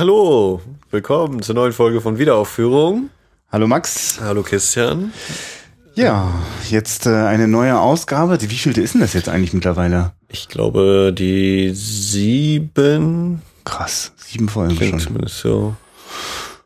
[0.00, 3.10] Hallo, willkommen zur neuen Folge von Wiederaufführung.
[3.52, 4.18] Hallo Max.
[4.18, 5.12] Hallo Christian.
[5.94, 6.32] Ja,
[6.70, 8.38] jetzt äh, eine neue Ausgabe.
[8.38, 10.12] Die, wie vielte ist denn das jetzt eigentlich mittlerweile?
[10.30, 13.42] Ich glaube, die sieben.
[13.64, 15.00] Krass, sieben Folgen schon.
[15.00, 15.76] zumindest so.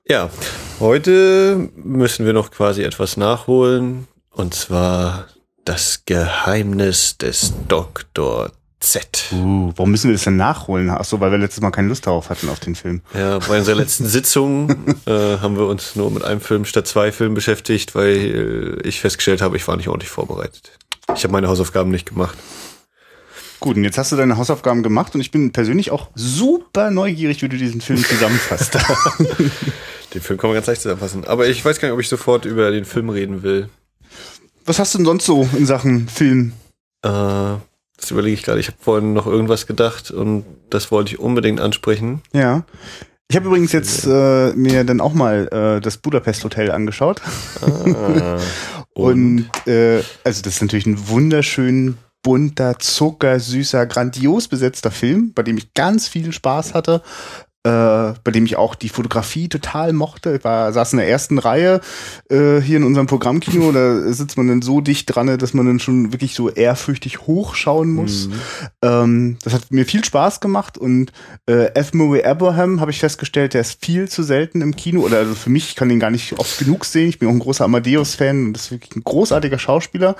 [0.08, 0.30] Ja,
[0.78, 4.06] heute müssen wir noch quasi etwas nachholen.
[4.30, 5.26] Und zwar
[5.64, 8.52] das Geheimnis des Dr.
[8.84, 9.32] Z.
[9.32, 10.90] Uh, warum müssen wir das denn nachholen?
[10.90, 13.00] Ach so, weil wir letztes Mal keine Lust darauf hatten auf den Film.
[13.14, 14.70] Ja, bei unserer letzten Sitzung
[15.06, 19.00] äh, haben wir uns nur mit einem Film statt zwei Filmen beschäftigt, weil äh, ich
[19.00, 20.72] festgestellt habe, ich war nicht ordentlich vorbereitet.
[21.14, 22.36] Ich habe meine Hausaufgaben nicht gemacht.
[23.60, 27.40] Gut, und jetzt hast du deine Hausaufgaben gemacht und ich bin persönlich auch super neugierig,
[27.42, 28.78] wie du diesen Film zusammenfasst.
[30.14, 31.24] Den Film kann man ganz leicht zusammenfassen.
[31.24, 33.68] Aber ich weiß gar nicht, ob ich sofort über den Film reden will.
[34.64, 36.52] Was hast du denn sonst so in Sachen Film?
[37.02, 37.54] Äh,
[38.04, 38.60] das überlege ich gerade.
[38.60, 42.22] Ich habe vorhin noch irgendwas gedacht und das wollte ich unbedingt ansprechen.
[42.32, 42.64] Ja.
[43.28, 47.22] Ich habe übrigens jetzt äh, mir dann auch mal äh, das Budapest Hotel angeschaut.
[47.62, 48.38] Ah,
[48.94, 55.58] Und, äh, also das ist natürlich ein wunderschön bunter, zuckersüßer, grandios besetzter Film, bei dem
[55.58, 57.02] ich ganz viel Spaß hatte,
[57.64, 60.36] äh, bei dem ich auch die Fotografie total mochte.
[60.36, 61.80] Ich war, saß in der ersten Reihe
[62.28, 65.80] äh, hier in unserem Programmkino, da sitzt man dann so dicht dran, dass man dann
[65.80, 68.28] schon wirklich so ehrfürchtig hochschauen muss.
[68.82, 71.12] Ähm, das hat mir viel Spaß gemacht und
[71.48, 71.94] äh, F.
[71.94, 75.50] Murray Abraham habe ich festgestellt, der ist viel zu selten im Kino oder also für
[75.50, 77.08] mich ich kann den gar nicht oft genug sehen.
[77.08, 80.16] Ich bin auch ein großer Amadeus-Fan und das ist wirklich ein großartiger Schauspieler.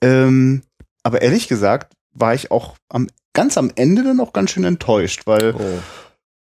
[0.00, 0.62] Ähm,
[1.02, 5.22] aber ehrlich gesagt war ich auch am ganz am Ende dann auch ganz schön enttäuscht,
[5.26, 5.78] weil oh.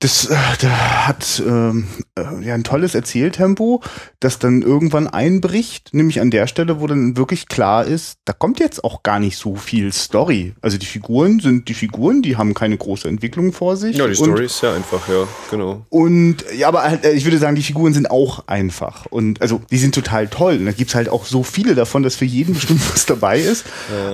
[0.04, 3.80] Das äh, hat ähm, äh, ja ein tolles Erzähltempo,
[4.20, 8.60] das dann irgendwann einbricht, nämlich an der Stelle, wo dann wirklich klar ist, da kommt
[8.60, 10.52] jetzt auch gar nicht so viel Story.
[10.60, 13.96] Also die Figuren sind die Figuren, die haben keine große Entwicklung vor sich.
[13.96, 15.86] Ja, die und, Story ist ja einfach, ja, genau.
[15.88, 19.06] Und ja, aber halt, äh, ich würde sagen, die Figuren sind auch einfach.
[19.06, 20.58] Und also die sind total toll.
[20.58, 23.64] Und da gibt's halt auch so viele davon, dass für jeden bestimmt was dabei ist.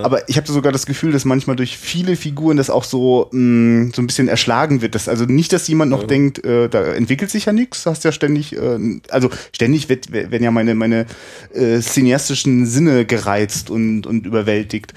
[0.05, 3.91] Aber ich habe sogar das Gefühl, dass manchmal durch viele Figuren das auch so, mh,
[3.93, 4.95] so ein bisschen erschlagen wird.
[4.95, 8.13] Dass, also nicht, dass jemand noch denkt, äh, da entwickelt sich ja nichts, hast ja
[8.13, 11.07] ständig, äh, also ständig wird, werden ja meine, meine
[11.55, 14.95] äh, cineastischen Sinne gereizt und, und überwältigt.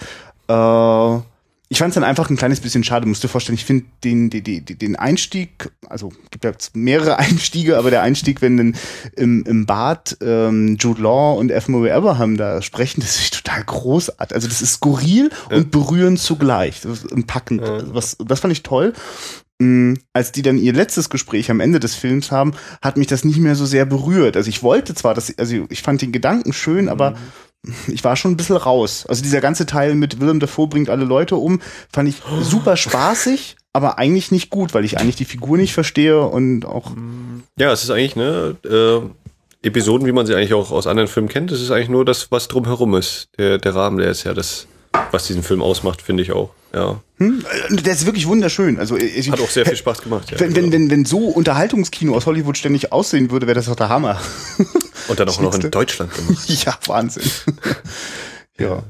[0.48, 1.18] Äh,
[1.74, 3.08] ich fand es dann einfach ein kleines bisschen schade.
[3.08, 7.18] Musst dir vorstellen, ich finde den, den, den, den Einstieg, also gibt ja jetzt mehrere
[7.18, 8.76] Einstiege, aber der Einstieg, wenn dann
[9.16, 11.70] im, im Bad ähm, Jude Law und F.
[11.70, 14.36] Murray Abraham da sprechen, das ist total großartig.
[14.36, 16.82] Also das ist skurril und berührend zugleich.
[16.82, 17.64] Das ist und packend.
[17.64, 18.94] Was, das fand ich toll.
[19.60, 23.24] Mm, Als die dann ihr letztes Gespräch am Ende des Films haben, hat mich das
[23.24, 24.36] nicht mehr so sehr berührt.
[24.36, 27.16] Also ich wollte zwar, dass, also ich fand den Gedanken schön, aber
[27.88, 29.06] ich war schon ein bisschen raus.
[29.08, 31.62] Also dieser ganze Teil mit Willem Dafoe bringt alle Leute um,
[31.92, 36.20] fand ich super spaßig, aber eigentlich nicht gut, weil ich eigentlich die Figur nicht verstehe
[36.22, 36.92] und auch
[37.58, 39.02] Ja, es ist eigentlich, ne, äh,
[39.66, 42.32] Episoden, wie man sie eigentlich auch aus anderen Filmen kennt, es ist eigentlich nur das,
[42.32, 43.30] was drumherum ist.
[43.38, 44.68] Der, der Rahmen, der ist ja das,
[45.12, 46.52] was diesen Film ausmacht, finde ich auch.
[46.74, 47.00] Ja.
[47.18, 48.80] hm, der ist wirklich wunderschön.
[48.80, 50.40] Also ich, Hat auch sehr viel Spaß gemacht, ja.
[50.40, 50.74] wenn, wenn, genau.
[50.74, 54.20] wenn, wenn so Unterhaltungskino aus Hollywood ständig aussehen würde, wäre das doch der Hammer.
[55.08, 55.70] Und dann auch noch in.
[55.70, 56.50] Deutschland gemacht.
[56.66, 57.30] ja, Wahnsinn.
[58.58, 58.84] ja.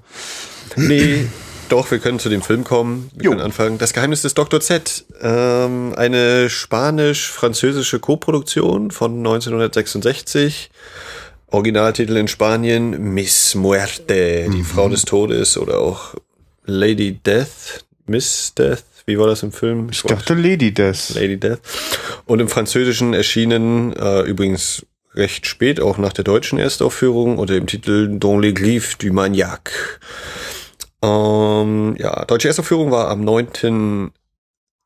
[0.75, 1.27] Nee,
[1.69, 3.09] doch, wir können zu dem Film kommen.
[3.15, 3.31] Wir Jo.
[3.31, 3.77] können anfangen.
[3.77, 4.59] Das Geheimnis des Dr.
[4.59, 5.05] Z.
[5.21, 10.69] Ähm, eine spanisch-französische Koproduktion von 1966.
[11.53, 16.15] Originaltitel in Spanien Miss Muerte, die Frau des Todes oder auch
[16.65, 18.83] Lady Death, Miss Death.
[19.05, 19.89] Wie war das im Film?
[19.91, 21.13] Ich dachte Lady das.
[21.13, 21.59] Lady Death.
[22.25, 24.83] Und im Französischen erschienen, äh, übrigens
[25.13, 29.99] recht spät, auch nach der deutschen Erstaufführung, unter dem Titel Dans les griffes du Maniac.
[31.03, 34.11] Ähm, ja, deutsche Erstaufführung war am 9.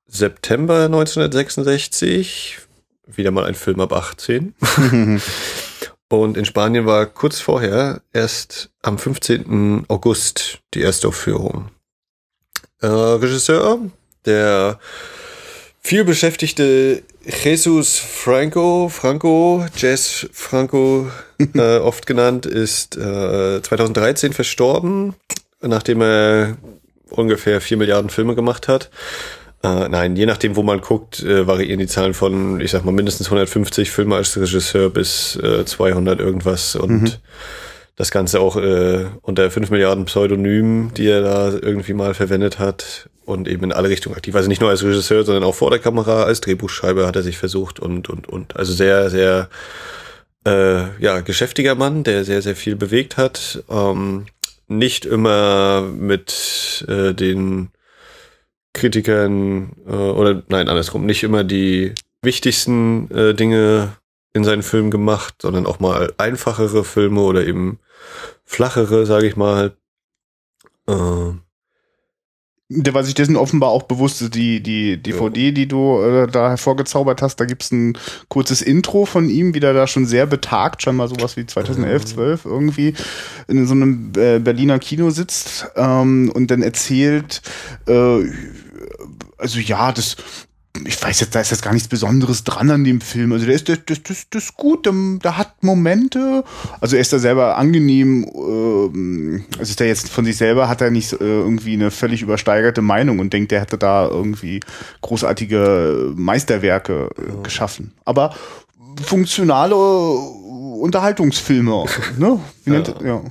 [0.06, 2.58] September 1966.
[3.08, 4.54] Wieder mal ein Film ab 18.
[6.10, 9.86] Und in Spanien war kurz vorher, erst am 15.
[9.90, 11.70] August, die Erstaufführung.
[12.82, 13.80] Äh, Regisseur,
[14.26, 14.80] der
[15.82, 21.12] viel beschäftigte Jesus Franco, Franco, Jazz Franco,
[21.56, 25.14] äh, oft genannt, ist äh, 2013 verstorben,
[25.62, 26.58] nachdem er
[27.10, 28.90] ungefähr vier Milliarden Filme gemacht hat.
[29.64, 32.92] Äh, nein, je nachdem, wo man guckt, äh, variieren die Zahlen von, ich sag mal,
[32.92, 37.20] mindestens 150 Filme als Regisseur bis äh, 200 irgendwas und
[37.96, 43.10] das Ganze auch äh, unter 5 Milliarden Pseudonymen, die er da irgendwie mal verwendet hat
[43.26, 44.36] und eben in alle Richtungen aktiv.
[44.36, 47.40] Also nicht nur als Regisseur, sondern auch vor der Kamera, als Drehbuchschreiber hat er sich
[47.40, 48.56] versucht und, und, und.
[48.56, 49.50] Also sehr, sehr,
[50.46, 53.64] äh, ja, geschäftiger Mann, der sehr, sehr viel bewegt hat.
[53.68, 54.28] Ähm,
[54.68, 57.70] nicht immer mit äh, den
[58.78, 63.98] Kritikern äh, oder nein, andersrum, nicht immer die wichtigsten äh, Dinge
[64.34, 67.80] in seinen Filmen gemacht, sondern auch mal einfachere Filme oder eben
[68.46, 69.76] flachere, sage ich mal.
[70.88, 71.32] Äh,
[72.70, 77.22] der war sich dessen offenbar auch bewusst, die, die DVD, die du äh, da hervorgezaubert
[77.22, 77.98] hast, da gibt's ein
[78.28, 82.46] kurzes Intro von ihm, wie der da schon sehr betagt, scheinbar sowas wie 2011, 12
[82.46, 82.52] mhm.
[82.52, 82.94] irgendwie,
[83.48, 87.42] in so einem äh, Berliner Kino sitzt ähm, und dann erzählt,
[87.88, 88.26] äh,
[89.38, 90.18] also ja, das,
[90.86, 93.32] ich weiß jetzt, da ist jetzt gar nichts Besonderes dran an dem Film.
[93.32, 96.44] Also der ist, das, das, das, das ist gut, der, hat Momente.
[96.82, 100.82] Also er ist da selber angenehm, äh, also ist er jetzt von sich selber, hat
[100.82, 104.60] er nicht äh, irgendwie eine völlig übersteigerte Meinung und denkt, der hätte da irgendwie
[105.02, 107.94] großartige Meisterwerke äh, geschaffen.
[108.06, 108.34] Aber
[109.04, 111.86] funktionale Unterhaltungsfilme,
[112.18, 112.40] ne?
[112.64, 113.08] Wie nennt, ja.
[113.08, 113.22] ja.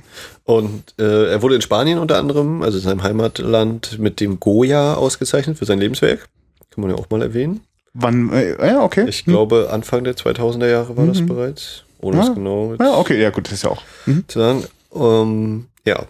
[0.45, 4.93] Und äh, er wurde in Spanien unter anderem, also in seinem Heimatland, mit dem Goya
[4.93, 6.29] ausgezeichnet für sein Lebenswerk.
[6.77, 7.61] Kann man ja auch mal erwähnen.
[7.95, 8.31] Wann?
[8.31, 9.07] Äh, ja, okay.
[9.09, 9.33] Ich hm.
[9.33, 11.13] glaube, Anfang der 2000er Jahre war mhm.
[11.13, 11.85] das bereits.
[11.99, 12.23] Ohne ja.
[12.23, 13.81] es genau Ja, okay, ja, gut, das ist ja auch.
[14.05, 14.25] Mhm.
[14.27, 14.63] Zu sagen.
[14.93, 16.05] Ähm, ja,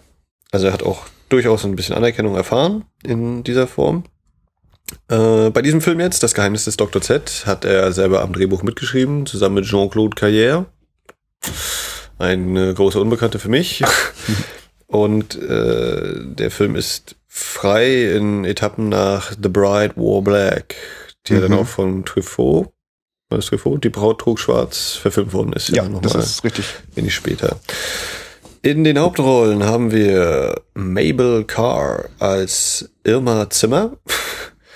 [0.52, 4.04] also er hat auch durchaus ein bisschen Anerkennung erfahren in dieser Form.
[5.08, 7.00] Äh, bei diesem Film jetzt, Das Geheimnis des Dr.
[7.00, 10.66] Z, hat er selber am Drehbuch mitgeschrieben, zusammen mit Jean-Claude Carrière.
[12.18, 13.82] Eine große Unbekannte für mich.
[14.86, 20.74] Und äh, der Film ist frei in Etappen nach The Bride Wore Black,
[21.26, 21.40] die mhm.
[21.40, 22.72] ja dann auch von Truffaut,
[23.30, 23.84] war das Truffaut?
[23.84, 25.68] Die Braut trug schwarz verfilmt worden ist.
[25.68, 26.64] Ja, ja das ist richtig.
[26.94, 27.60] Wenig später.
[28.62, 33.98] In den Hauptrollen haben wir Mabel Carr als Irma Zimmer.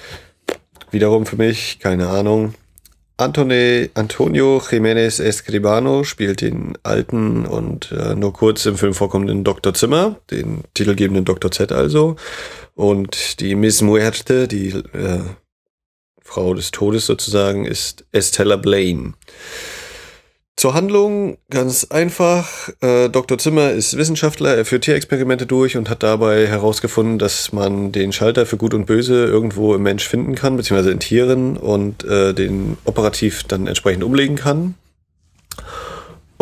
[0.91, 2.55] Wiederum für mich, keine Ahnung,
[3.17, 9.75] Antone, Antonio Jiménez Escribano spielt den alten und äh, nur kurz im Film vorkommenden Dr.
[9.75, 11.51] Zimmer, den titelgebenden Dr.
[11.51, 12.17] Z also.
[12.75, 15.21] Und die Miss Muerte, die äh,
[16.23, 19.15] Frau des Todes sozusagen, ist Estella Blaine.
[20.63, 22.69] Zur Handlung ganz einfach.
[22.81, 23.37] Äh, Dr.
[23.37, 28.47] Zimmer ist Wissenschaftler, er führt Tierexperimente durch und hat dabei herausgefunden, dass man den Schalter
[28.47, 32.77] für Gut und Böse irgendwo im Mensch finden kann, beziehungsweise in Tieren und äh, den
[32.85, 34.77] operativ dann entsprechend umlegen kann.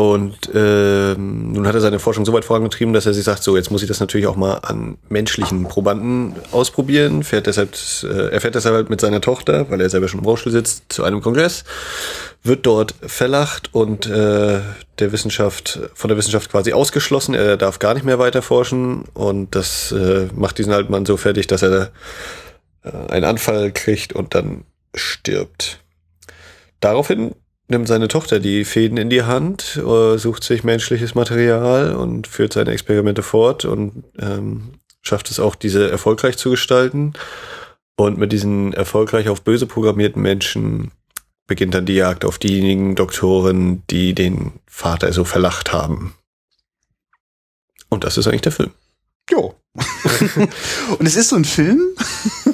[0.00, 3.54] Und äh, nun hat er seine Forschung so weit vorangetrieben, dass er sich sagt, so
[3.58, 7.22] jetzt muss ich das natürlich auch mal an menschlichen Probanden ausprobieren.
[7.22, 10.24] Fährt deshalb, äh, er fährt deshalb halt mit seiner Tochter, weil er selber schon im
[10.24, 11.64] Rollstuhl sitzt, zu einem Kongress,
[12.42, 14.60] wird dort verlacht und äh,
[15.00, 17.34] der Wissenschaft von der Wissenschaft quasi ausgeschlossen.
[17.34, 21.18] Er darf gar nicht mehr weiter forschen und das äh, macht diesen alten Mann so
[21.18, 21.90] fertig, dass er
[22.84, 24.64] äh, einen Anfall kriegt und dann
[24.94, 25.80] stirbt.
[26.80, 27.34] Daraufhin
[27.70, 32.52] nimmt seine Tochter die Fäden in die Hand, äh, sucht sich menschliches Material und führt
[32.52, 37.14] seine Experimente fort und ähm, schafft es auch, diese erfolgreich zu gestalten.
[37.96, 40.90] Und mit diesen erfolgreich auf böse programmierten Menschen
[41.46, 46.14] beginnt dann die Jagd auf diejenigen Doktoren, die den Vater so verlacht haben.
[47.88, 48.70] Und das ist eigentlich der Film.
[49.30, 49.54] Jo.
[50.98, 51.80] und es ist so ein Film,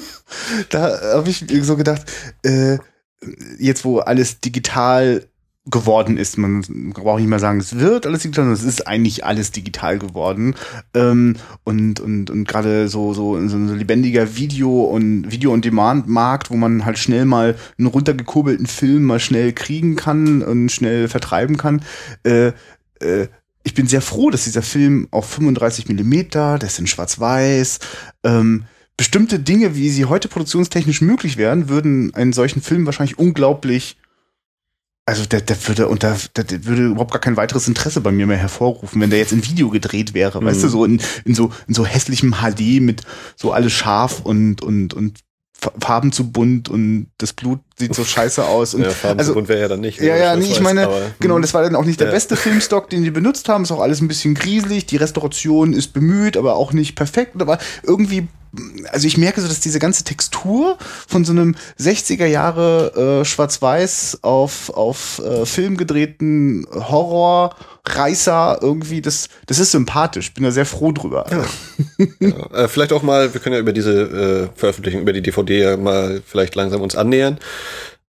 [0.71, 2.03] da habe ich so gedacht,
[2.43, 2.79] äh,
[3.59, 5.27] jetzt wo alles digital
[5.69, 6.39] geworden ist.
[6.39, 9.99] Man braucht nicht mehr sagen, es wird alles digital, sondern es ist eigentlich alles digital
[9.99, 10.55] geworden.
[10.95, 16.85] Ähm, und und, und gerade so, so, so ein lebendiger Video- und Video-on-Demand-Markt, wo man
[16.85, 21.82] halt schnell mal einen runtergekurbelten Film mal schnell kriegen kann und schnell vertreiben kann.
[22.23, 22.53] Äh,
[23.01, 23.27] äh,
[23.65, 27.81] ich bin sehr froh, dass dieser Film auf 35 Millimeter, der ist in schwarz-weiß,
[28.23, 28.65] ähm,
[28.96, 33.96] bestimmte Dinge, wie sie heute produktionstechnisch möglich wären, würden einen solchen Film wahrscheinlich unglaublich
[35.08, 38.26] also der, der würde und der, der würde überhaupt gar kein weiteres Interesse bei mir
[38.26, 40.46] mehr hervorrufen, wenn der jetzt in Video gedreht wäre, mhm.
[40.46, 40.70] weißt du, mhm.
[40.70, 43.03] so in, in so in so hässlichem HD mit
[43.36, 45.20] so alles scharf und und und
[45.81, 48.74] Farben zu bunt und das Blut sieht so scheiße aus.
[48.74, 50.00] Und ja, Farben also, zu bunt wäre ja dann nicht.
[50.00, 51.43] Ja, ja, nee, ich meine, aber, genau, hm.
[51.43, 52.12] das war dann auch nicht der ja.
[52.12, 53.62] beste Filmstock, den die benutzt haben.
[53.62, 54.84] Ist auch alles ein bisschen grieselig.
[54.84, 57.41] Die Restauration ist bemüht, aber auch nicht perfekt.
[57.41, 58.29] Aber irgendwie
[58.91, 64.20] also ich merke so, dass diese ganze Textur von so einem 60er Jahre äh, Schwarz-Weiß
[64.22, 70.34] auf, auf äh, Film gedrehten Horror, Reißer irgendwie, das, das ist sympathisch.
[70.34, 71.27] Bin da sehr froh drüber.
[71.31, 71.44] Ja.
[72.20, 72.65] ja.
[72.65, 75.77] Äh, vielleicht auch mal, wir können ja über diese äh, Veröffentlichung, über die DVD ja
[75.77, 77.39] mal vielleicht langsam uns annähern.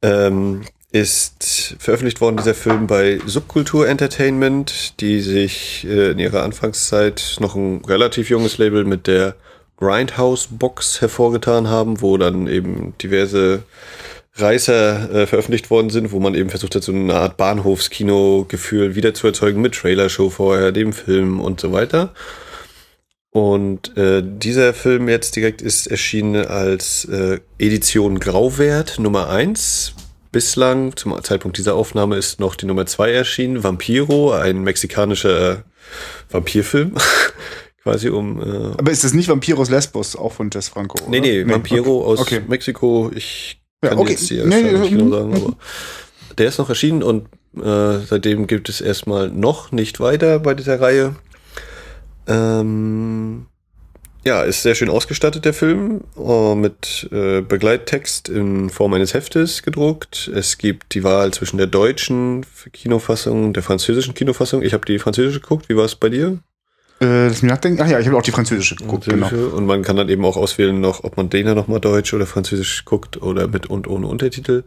[0.02, 7.38] Ähm, ist veröffentlicht worden, dieser Film bei Subkultur Entertainment, die sich äh, in ihrer Anfangszeit
[7.40, 9.36] noch ein relativ junges Label mit der
[9.78, 13.64] Grindhouse-Box hervorgetan haben, wo dann eben diverse
[14.36, 19.14] Reißer äh, veröffentlicht worden sind, wo man eben versucht hat, so eine Art Bahnhofskino-Gefühl wieder
[19.14, 22.14] zu erzeugen mit Trailershow vorher, dem Film und so weiter.
[23.32, 29.94] Und äh, dieser Film jetzt direkt ist erschienen als äh, Edition Grauwert Nummer eins
[30.32, 35.64] bislang, zum Zeitpunkt dieser Aufnahme, ist noch die Nummer zwei erschienen, Vampiro, ein mexikanischer
[36.30, 36.96] Vampirfilm.
[37.88, 38.42] Quasi um.
[38.42, 41.02] Äh Aber ist das nicht Vampiros Lesbos, auch von Jess Franco?
[41.02, 41.10] Oder?
[41.12, 42.08] Nee, nee, nee Vampiro okay.
[42.08, 42.42] aus okay.
[42.48, 43.12] Mexiko.
[43.16, 44.12] Ich kann ja, okay.
[44.12, 45.54] jetzt hier nee, nicht genau sagen, aber
[46.38, 50.82] der ist noch erschienen und äh, seitdem gibt es erstmal noch nicht weiter bei dieser
[50.82, 51.16] Reihe.
[52.28, 53.46] Ähm,
[54.26, 59.64] ja, ist sehr schön ausgestattet, der Film, äh, mit äh, Begleittext in Form eines Heftes
[59.64, 60.30] gedruckt.
[60.36, 64.64] Es gibt die Wahl zwischen der deutschen Kinofassung und der französischen Kinofassung.
[64.64, 65.70] Ich habe die französische geguckt.
[65.70, 66.40] Wie war es bei dir?
[67.00, 67.80] Äh, lass mich nachdenken.
[67.82, 69.06] Ach ja, ich habe auch die französische geguckt.
[69.06, 69.36] Französische.
[69.36, 69.56] Genau.
[69.58, 72.26] Und man kann dann eben auch auswählen, noch, ob man den ja nochmal deutsch oder
[72.26, 74.64] französisch guckt oder mit und ohne Untertitel.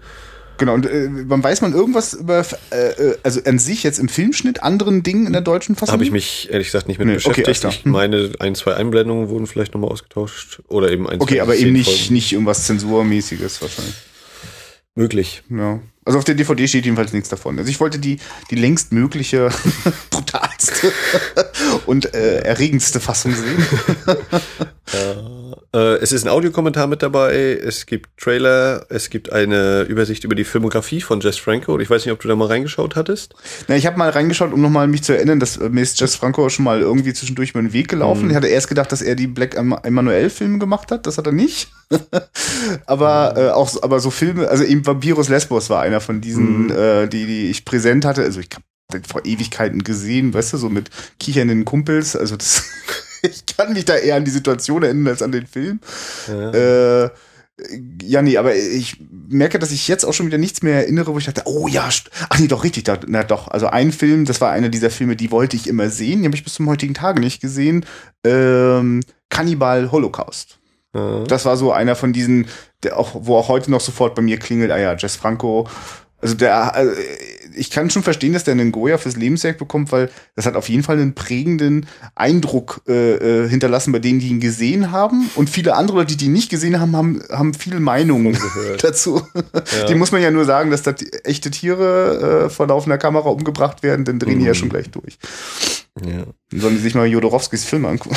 [0.61, 4.11] Genau, und äh, man weiß man irgendwas über, äh, äh, also an sich jetzt im
[4.11, 5.95] Filmschnitt, anderen Dingen in der deutschen Fassung?
[5.95, 7.65] Habe ich mich ehrlich gesagt nicht mit nee, beschäftigt.
[7.65, 11.57] Okay, ich meine, ein, zwei Einblendungen wurden vielleicht nochmal ausgetauscht oder eben ein, Okay, aber
[11.57, 13.95] eben nicht, nicht irgendwas Zensurmäßiges wahrscheinlich.
[14.95, 15.43] Möglich.
[15.49, 15.81] Ja.
[16.05, 17.59] Also auf der DVD steht jedenfalls nichts davon.
[17.59, 18.19] Also ich wollte die,
[18.51, 19.51] die längst mögliche,
[20.11, 20.93] brutalste
[21.87, 23.67] und äh, erregendste Fassung sehen.
[24.93, 30.25] ja, äh, es ist ein Audiokommentar mit dabei, es gibt Trailer, es gibt eine Übersicht
[30.25, 31.79] über die Filmografie von Jess Franco.
[31.79, 33.35] Ich weiß nicht, ob du da mal reingeschaut hattest.
[33.69, 36.17] Na, ich habe mal reingeschaut, um nochmal mich zu erinnern, dass äh, mir ist Jess
[36.17, 38.25] Franco schon mal irgendwie zwischendurch über den Weg gelaufen.
[38.25, 38.31] Mhm.
[38.31, 41.07] Ich hatte erst gedacht, dass er die Black Emanuel-Filme gemacht hat.
[41.07, 41.69] Das hat er nicht.
[42.87, 43.41] aber mhm.
[43.41, 46.71] äh, auch aber so Filme, also eben Vampiros Lesbos war einer von diesen, mhm.
[46.71, 48.23] äh, die, die ich präsent hatte.
[48.23, 52.17] Also ich habe vor Ewigkeiten gesehen, weißt du, so mit kichernden Kumpels.
[52.17, 52.65] Also das,
[53.23, 55.81] ich kann mich da eher an die Situation erinnern als an den Film.
[56.29, 57.05] Ja.
[57.05, 57.11] Äh,
[58.03, 58.97] ja, nee, aber ich
[59.29, 61.91] merke, dass ich jetzt auch schon wieder nichts mehr erinnere, wo ich dachte, oh ja,
[62.29, 63.49] ach nee, doch, richtig, da, na doch.
[63.49, 66.37] Also ein Film, das war einer dieser Filme, die wollte ich immer sehen, die habe
[66.37, 67.85] ich bis zum heutigen Tage nicht gesehen.
[68.25, 70.60] Ähm, Cannibal Holocaust.
[70.93, 71.27] Mhm.
[71.27, 72.47] Das war so einer von diesen,
[72.83, 75.69] der auch, wo auch heute noch sofort bei mir klingelt, ah ja, Jess Franco.
[76.21, 76.93] Also der, also
[77.55, 80.69] ich kann schon verstehen, dass der einen Goya fürs Lebenswerk bekommt, weil das hat auf
[80.69, 85.31] jeden Fall einen prägenden Eindruck äh, äh hinterlassen bei denen, die ihn gesehen haben.
[85.35, 88.39] Und viele andere Leute, die ihn nicht gesehen haben, haben, haben viele Meinungen
[88.83, 89.23] dazu.
[89.45, 89.85] Ja.
[89.87, 93.83] Die muss man ja nur sagen, dass da echte Tiere äh, vor laufender Kamera umgebracht
[93.83, 94.41] werden, dann drehen mhm.
[94.41, 94.57] die ja mhm.
[94.57, 95.19] schon gleich durch.
[96.05, 96.25] Ja.
[96.53, 98.17] Sollen die sich mal Jodorowskis Film angucken.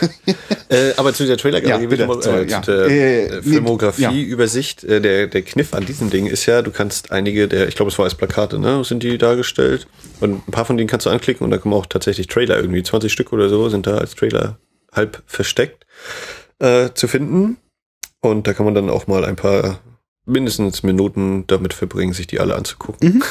[0.68, 2.60] äh, aber zu der Trailer-Galerie, ja, äh, zu ja.
[2.60, 7.10] der äh, äh Filmografie-Übersicht, äh, der, der Kniff an diesem Ding ist ja, du kannst
[7.10, 8.14] einige der, ich glaube, es war als
[8.50, 9.86] Plakate, ne, sind die dargestellt.
[10.20, 12.82] Und ein paar von denen kannst du anklicken und da kommen auch tatsächlich Trailer, irgendwie
[12.82, 14.58] 20 Stück oder so, sind da als Trailer
[14.92, 15.86] halb versteckt
[16.58, 17.58] äh, zu finden.
[18.20, 19.80] Und da kann man dann auch mal ein paar
[20.26, 23.14] mindestens Minuten damit verbringen, sich die alle anzugucken.
[23.14, 23.22] Mhm.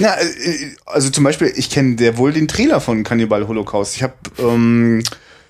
[0.00, 3.96] Na, äh, also zum Beispiel, ich kenne sehr wohl den Trailer von Cannibal Holocaust.
[3.96, 5.02] Ich habe, ähm,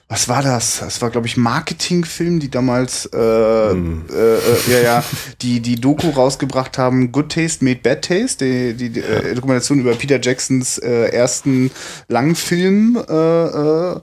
[0.08, 0.80] was war das?
[0.80, 4.04] Das war, glaube ich, Marketingfilm, die damals, äh, mhm.
[4.10, 5.04] äh, äh, ja, ja,
[5.40, 9.80] die die Doku rausgebracht haben, Good Taste Made Bad Taste, die, die, die äh, Dokumentation
[9.80, 11.70] über Peter Jacksons äh, ersten
[12.08, 13.02] Langfilm.
[13.08, 14.00] Äh, äh,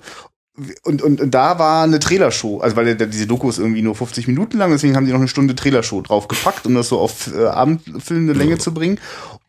[0.83, 3.95] und, und, und da war eine Trailershow, also weil der, diese Doku ist irgendwie nur
[3.95, 7.33] 50 Minuten lang, deswegen haben die noch eine Stunde Trailershow draufgepackt, um das so auf
[7.33, 8.99] äh, abendfüllende Länge zu bringen.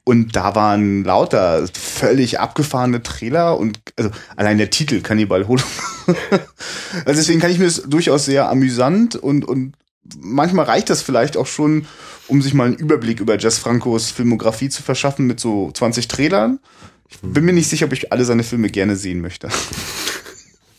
[0.04, 5.62] Und da waren lauter völlig abgefahrene Trailer und also allein der Titel Cannibal Holo.
[7.04, 9.75] also deswegen kann ich mir das durchaus sehr amüsant und, und
[10.18, 11.87] manchmal reicht das vielleicht auch schon,
[12.26, 16.59] um sich mal einen Überblick über Jess Francos Filmografie zu verschaffen mit so 20 Trailern.
[17.09, 19.50] Ich bin mir nicht sicher, ob ich alle seine Filme gerne sehen möchte.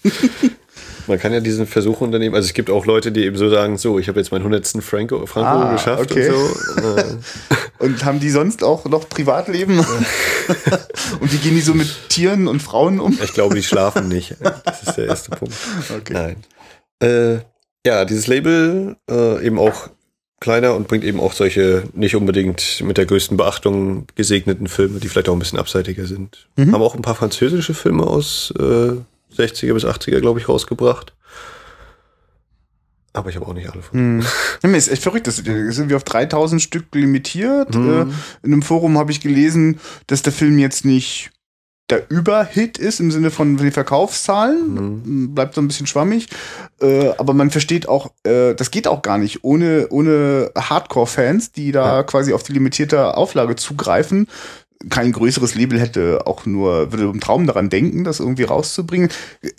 [1.07, 2.35] Man kann ja diesen Versuch unternehmen.
[2.35, 4.83] Also es gibt auch Leute, die eben so sagen, so, ich habe jetzt meinen 100.
[4.83, 6.29] Franco, Franco ah, geschafft okay.
[6.29, 7.19] und so.
[7.83, 9.79] Und haben die sonst auch noch Privatleben?
[11.19, 13.17] und wie gehen die so mit Tieren und Frauen um?
[13.21, 14.35] Ich glaube, die schlafen nicht.
[14.63, 15.53] Das ist der erste Punkt.
[15.93, 16.13] Okay.
[16.13, 16.35] Nein.
[17.01, 17.39] Äh,
[17.85, 19.89] ja, dieses Label äh, eben auch
[20.39, 25.09] kleiner und bringt eben auch solche nicht unbedingt mit der größten Beachtung gesegneten Filme, die
[25.09, 26.47] vielleicht auch ein bisschen abseitiger sind.
[26.55, 26.73] Mhm.
[26.73, 28.93] Haben auch ein paar französische Filme aus äh,
[29.37, 31.13] 60er bis 80er, glaube ich, rausgebracht.
[33.13, 34.23] Aber ich habe auch nicht alle von.
[34.63, 35.27] Ja, ist echt verrückt.
[35.27, 37.75] Das sind wir auf 3000 Stück limitiert.
[37.75, 38.13] Hm.
[38.41, 41.31] In einem Forum habe ich gelesen, dass der Film jetzt nicht
[41.89, 45.03] der Überhit ist im Sinne von den Verkaufszahlen.
[45.03, 45.35] Mhm.
[45.35, 46.27] Bleibt so ein bisschen schwammig.
[46.81, 51.71] Äh, aber man versteht auch, äh, das geht auch gar nicht ohne, ohne Hardcore-Fans, die
[51.71, 52.03] da ja.
[52.03, 54.27] quasi auf die limitierte Auflage zugreifen
[54.89, 59.09] kein größeres Label hätte auch nur, würde im Traum daran denken, das irgendwie rauszubringen.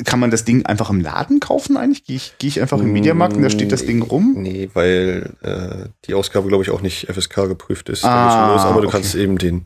[0.04, 2.04] Kann man das Ding einfach im Laden kaufen eigentlich?
[2.04, 4.34] Gehe ich, geh ich einfach im Mediamarkt und da steht das Ding rum?
[4.38, 8.04] Nee, weil äh, die Ausgabe, glaube ich, auch nicht FSK geprüft ist.
[8.04, 8.96] Ah, aber du okay.
[8.96, 9.64] kannst eben den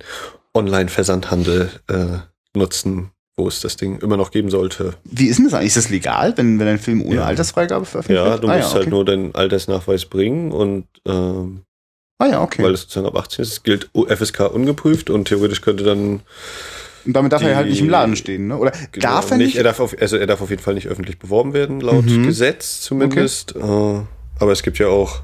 [0.55, 2.19] Online-Versandhandel äh,
[2.57, 4.95] nutzen, wo es das Ding immer noch geben sollte.
[5.05, 5.69] Wie ist denn das eigentlich?
[5.69, 7.25] Ist das legal, wenn, wenn ein Film ohne ja.
[7.25, 8.35] Altersfreigabe veröffentlicht wird?
[8.35, 8.81] Ja, du ah, musst ja, halt okay.
[8.81, 11.63] halt nur deinen Altersnachweis bringen und ähm,
[12.19, 12.63] Ah ja, okay.
[12.63, 13.65] Weil es sozusagen ab 18 ist.
[13.65, 16.21] Gilt FSK ungeprüft und theoretisch könnte dann.
[17.07, 18.59] Und damit darf er halt nicht im Laden stehen, ne?
[18.59, 19.57] Oder genau, darf er nicht?
[19.57, 22.25] Er darf auf, also er darf auf jeden Fall nicht öffentlich beworben werden, laut mhm.
[22.25, 23.55] Gesetz zumindest.
[23.57, 23.99] Okay.
[23.99, 24.03] Äh,
[24.41, 25.23] aber es gibt ja auch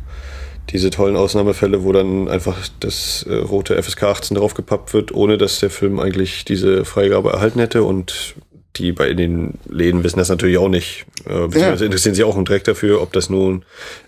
[0.71, 5.61] diese tollen Ausnahmefälle, wo dann einfach das äh, rote FSK 18 draufgepappt wird, ohne dass
[5.61, 8.35] der Film eigentlich diese Freigabe erhalten hätte und
[8.77, 11.07] die bei den Läden wissen das natürlich auch nicht.
[11.27, 11.87] Äh, beziehungsweise ja.
[11.87, 13.65] interessieren sich auch einen Dreck dafür, ob das nun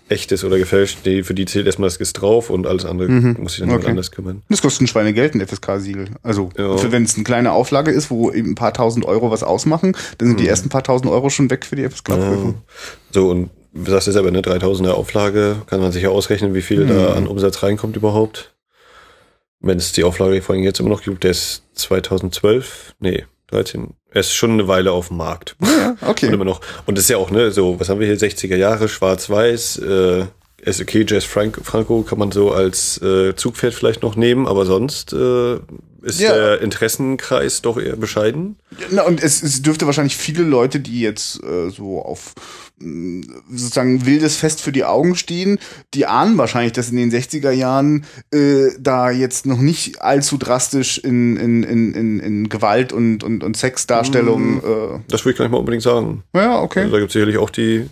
[0.09, 0.99] echt ist oder gefälscht.
[1.05, 3.37] Die, für die zählt erstmal das Gist drauf und alles andere mhm.
[3.39, 3.87] muss sich dann okay.
[3.87, 4.43] anders kümmern.
[4.49, 6.09] Das kostet ein Schweinegeld, ein FSK-Siegel.
[6.21, 6.91] Also, ja.
[6.91, 10.27] wenn es eine kleine Auflage ist, wo eben ein paar tausend Euro was ausmachen, dann
[10.27, 10.43] sind mhm.
[10.43, 12.55] die ersten paar tausend Euro schon weg für die FSK-Prüfung.
[12.55, 12.61] Ja.
[13.11, 16.61] So, und du sagst jetzt aber eine 3000er Auflage, kann man sich ja ausrechnen, wie
[16.61, 16.89] viel mhm.
[16.89, 18.53] da an Umsatz reinkommt überhaupt.
[19.59, 23.93] Wenn es die Auflage vor allem jetzt immer noch gibt, der ist 2012, nee, 13,
[24.17, 25.55] er ist schon eine Weile auf dem Markt.
[25.61, 26.27] Ja, okay.
[26.27, 26.59] Und immer noch.
[26.87, 30.25] Und das ist ja auch, ne, so, was haben wir hier, 60er Jahre, schwarz-weiß, äh,
[30.65, 35.13] okay, Jazz Frank Franco kann man so als äh, Zugpferd vielleicht noch nehmen, aber sonst
[35.13, 35.57] äh,
[36.01, 36.33] ist ja.
[36.33, 38.57] der Interessenkreis doch eher bescheiden.
[38.89, 42.33] Na, und es, es dürfte wahrscheinlich viele Leute, die jetzt äh, so auf
[42.79, 45.57] sozusagen wildes Fest für die Augen stehen,
[45.93, 50.99] die ahnen wahrscheinlich, dass in den 60er Jahren äh, da jetzt noch nicht allzu drastisch
[50.99, 54.55] in, in, in, in, in Gewalt und, und, und Sexdarstellungen.
[54.55, 56.23] Mm, äh das würde ich gar nicht mal unbedingt sagen.
[56.33, 56.81] Ja, okay.
[56.81, 57.87] Also da gibt es sicherlich auch die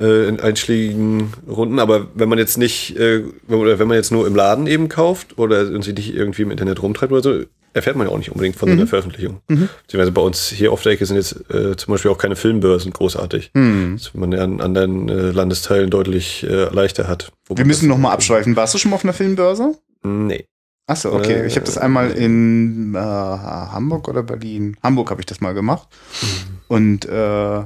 [0.00, 1.78] äh, in einschlägigen Runden.
[1.78, 5.38] Aber wenn man jetzt nicht, äh, oder wenn man jetzt nur im Laden eben kauft
[5.38, 8.56] oder sich nicht irgendwie im Internet rumtreibt oder so, erfährt man ja auch nicht unbedingt
[8.56, 8.72] von mhm.
[8.72, 9.40] so einer Veröffentlichung.
[9.48, 9.68] Mhm.
[9.82, 12.92] Beziehungsweise bei uns hier auf der Ecke sind jetzt äh, zum Beispiel auch keine Filmbörsen
[12.92, 13.50] großartig.
[13.54, 13.96] Mhm.
[13.98, 17.32] Das man ja an anderen äh, Landesteilen deutlich äh, leichter hat.
[17.48, 18.56] Wir müssen noch mal abschweifen.
[18.56, 19.74] Warst du schon mal auf einer Filmbörse?
[20.02, 20.46] Nee.
[20.86, 21.46] Achso, okay.
[21.46, 24.76] Ich habe das einmal in äh, Hamburg oder Berlin.
[24.82, 25.88] Hamburg habe ich das mal gemacht.
[26.20, 26.26] Mhm.
[26.66, 27.62] Und äh,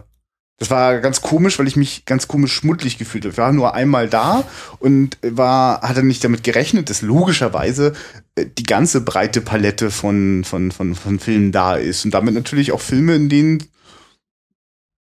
[0.59, 3.33] das war ganz komisch, weil ich mich ganz komisch schmuddelig gefühlt habe.
[3.33, 4.45] Ich war nur einmal da
[4.79, 7.93] und war, hatte nicht damit gerechnet, dass logischerweise
[8.37, 12.05] äh, die ganze breite Palette von, von, von, von Filmen da ist.
[12.05, 13.65] Und damit natürlich auch Filme, in denen,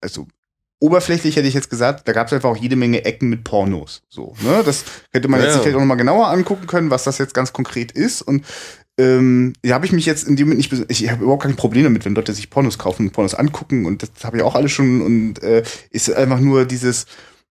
[0.02, 0.26] also
[0.78, 4.02] oberflächlich hätte ich jetzt gesagt, da gab es einfach auch jede Menge Ecken mit Pornos.
[4.08, 4.62] So, ne?
[4.64, 7.52] Das hätte man ja, jetzt vielleicht auch nochmal genauer angucken können, was das jetzt ganz
[7.52, 8.22] konkret ist.
[8.22, 8.44] Und
[9.00, 11.84] ähm, da habe ich mich jetzt in dem Moment nicht, ich habe überhaupt kein Problem
[11.84, 14.68] damit, wenn Leute sich Pornos kaufen und Pornos angucken und das habe ich auch alle
[14.68, 17.06] schon und äh, ist einfach nur dieses,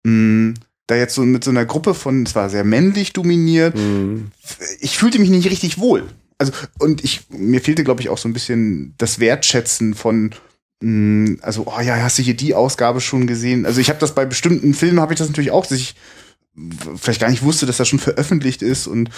[0.04, 0.54] mh, mm,
[0.88, 4.32] da jetzt so mit so einer Gruppe von, es war sehr männlich dominiert, mhm.
[4.80, 6.04] ich fühlte mich nicht richtig wohl.
[6.38, 10.32] Also, und ich, mir fehlte, glaube ich, auch so ein bisschen das Wertschätzen von,
[10.82, 13.66] mh, mm, also, oh ja, hast du hier die Ausgabe schon gesehen?
[13.66, 15.96] Also, ich habe das bei bestimmten Filmen, habe ich das natürlich auch, dass ich
[16.96, 19.10] vielleicht gar nicht wusste, dass das schon veröffentlicht ist und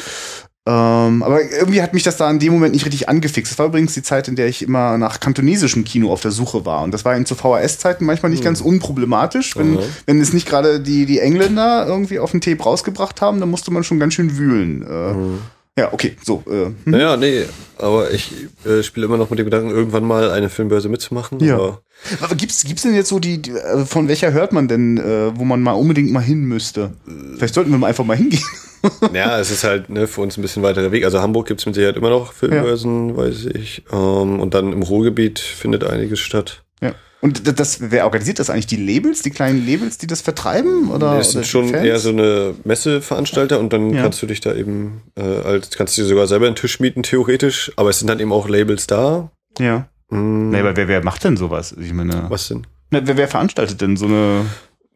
[0.67, 3.51] ähm, aber irgendwie hat mich das da in dem Moment nicht richtig angefixt.
[3.51, 6.65] Das war übrigens die Zeit, in der ich immer nach kantonesischem Kino auf der Suche
[6.65, 6.83] war.
[6.83, 8.45] Und das war eben zu VHS-Zeiten manchmal nicht mhm.
[8.45, 9.55] ganz unproblematisch.
[9.55, 9.79] Wenn, mhm.
[10.05, 13.71] wenn es nicht gerade die, die Engländer irgendwie auf den Tape rausgebracht haben, dann musste
[13.71, 14.83] man schon ganz schön wühlen.
[14.83, 15.39] Äh, mhm.
[15.77, 16.43] Ja, okay, so.
[16.47, 16.75] Äh, hm.
[16.85, 17.45] Naja, nee,
[17.77, 18.31] aber ich
[18.65, 21.39] äh, spiele immer noch mit dem Gedanken, irgendwann mal eine Filmbörse mitzumachen.
[21.39, 21.55] Ja.
[21.55, 21.81] Aber,
[22.21, 25.31] aber gibt's, gibt's denn jetzt so die, die äh, von welcher hört man denn, äh,
[25.37, 26.91] wo man mal unbedingt mal hin müsste?
[27.35, 28.43] Vielleicht sollten wir mal einfach mal hingehen.
[29.13, 31.05] ja, es ist halt ne, für uns ein bisschen weiterer Weg.
[31.05, 33.17] Also Hamburg gibt's mit Sicherheit immer noch Filmbörsen, ja.
[33.17, 33.83] weiß ich.
[33.91, 36.63] Ähm, und dann im Ruhrgebiet findet einiges statt.
[36.81, 36.93] Ja.
[37.21, 38.67] Und das, wer organisiert das eigentlich?
[38.67, 40.89] Die Labels, die kleinen Labels, die das vertreiben?
[40.89, 41.85] Oder, das sind schon Fans?
[41.85, 44.03] eher so eine Messeveranstalter und dann ja.
[44.03, 47.03] kannst du dich da eben, äh, als kannst du dir sogar selber einen Tisch mieten,
[47.03, 49.31] theoretisch, aber es sind dann eben auch Labels da.
[49.57, 49.89] Ja.
[50.09, 50.51] Mm.
[50.51, 51.75] Nee, aber wer, wer macht denn sowas?
[51.77, 52.25] Ich meine.
[52.29, 52.65] Was denn?
[52.89, 54.45] Na, wer, wer veranstaltet denn so eine.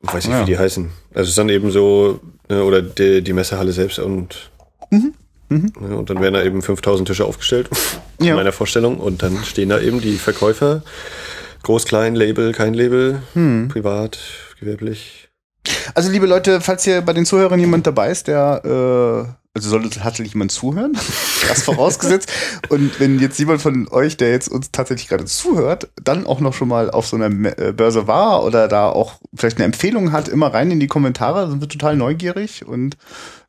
[0.01, 0.41] Ich weiß nicht, ja.
[0.41, 0.89] wie die heißen.
[1.11, 4.51] Also es ist dann eben so, ne, oder die, die Messehalle selbst und
[4.91, 5.13] mhm.
[5.49, 5.73] Mhm.
[5.79, 7.69] Ne, und dann werden da eben 5000 Tische aufgestellt,
[8.19, 8.35] in ja.
[8.35, 8.97] meiner Vorstellung.
[8.97, 10.83] Und dann stehen da eben die Verkäufer
[11.63, 13.69] Groß, klein, Label, kein Label, hm.
[13.69, 14.19] privat,
[14.59, 15.29] gewerblich.
[15.95, 19.89] Also liebe Leute, falls hier bei den Zuhörern jemand dabei ist, der äh, also sollte
[19.89, 20.93] tatsächlich jemand zuhören,
[21.47, 22.31] das vorausgesetzt.
[22.69, 26.53] Und wenn jetzt jemand von euch, der jetzt uns tatsächlich gerade zuhört, dann auch noch
[26.53, 30.27] schon mal auf so einer äh, Börse war oder da auch vielleicht eine Empfehlung hat,
[30.27, 32.97] immer rein in die Kommentare, sind wir total neugierig und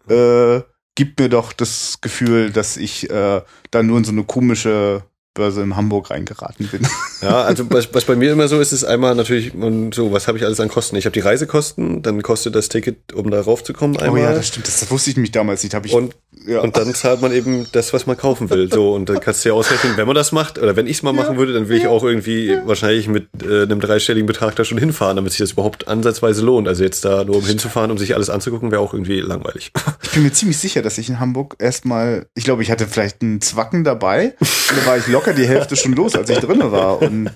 [0.08, 0.60] äh,
[0.94, 5.02] gibt mir doch das Gefühl, dass ich äh, da nur in so eine komische
[5.34, 6.86] Börse in Hamburg reingeraten bin.
[7.22, 9.52] Ja, also was, was bei mir immer so ist, ist einmal natürlich
[9.94, 10.96] so, was habe ich alles an Kosten?
[10.96, 14.20] Ich habe die Reisekosten, dann kostet das Ticket, um da raufzukommen einmal.
[14.20, 15.74] Oh ja, das stimmt, das, das wusste ich nämlich damals nicht.
[15.74, 16.14] Hab ich, und,
[16.46, 16.60] ja.
[16.60, 18.70] und dann zahlt man eben das, was man kaufen will.
[18.72, 21.02] So und dann kannst du ja ausrechnen, wenn man das macht oder wenn ich es
[21.02, 24.64] mal machen würde, dann will ich auch irgendwie wahrscheinlich mit äh, einem dreistelligen Betrag da
[24.64, 26.68] schon hinfahren, damit sich das überhaupt ansatzweise lohnt.
[26.68, 29.72] Also jetzt da nur um hinzufahren, um sich alles anzugucken, wäre auch irgendwie langweilig.
[30.02, 33.22] Ich bin mir ziemlich sicher, dass ich in Hamburg erstmal, ich glaube, ich hatte vielleicht
[33.22, 34.34] einen Zwacken dabei.
[34.40, 37.02] da war ich locker die Hälfte schon los, als ich drin war.
[37.02, 37.30] Und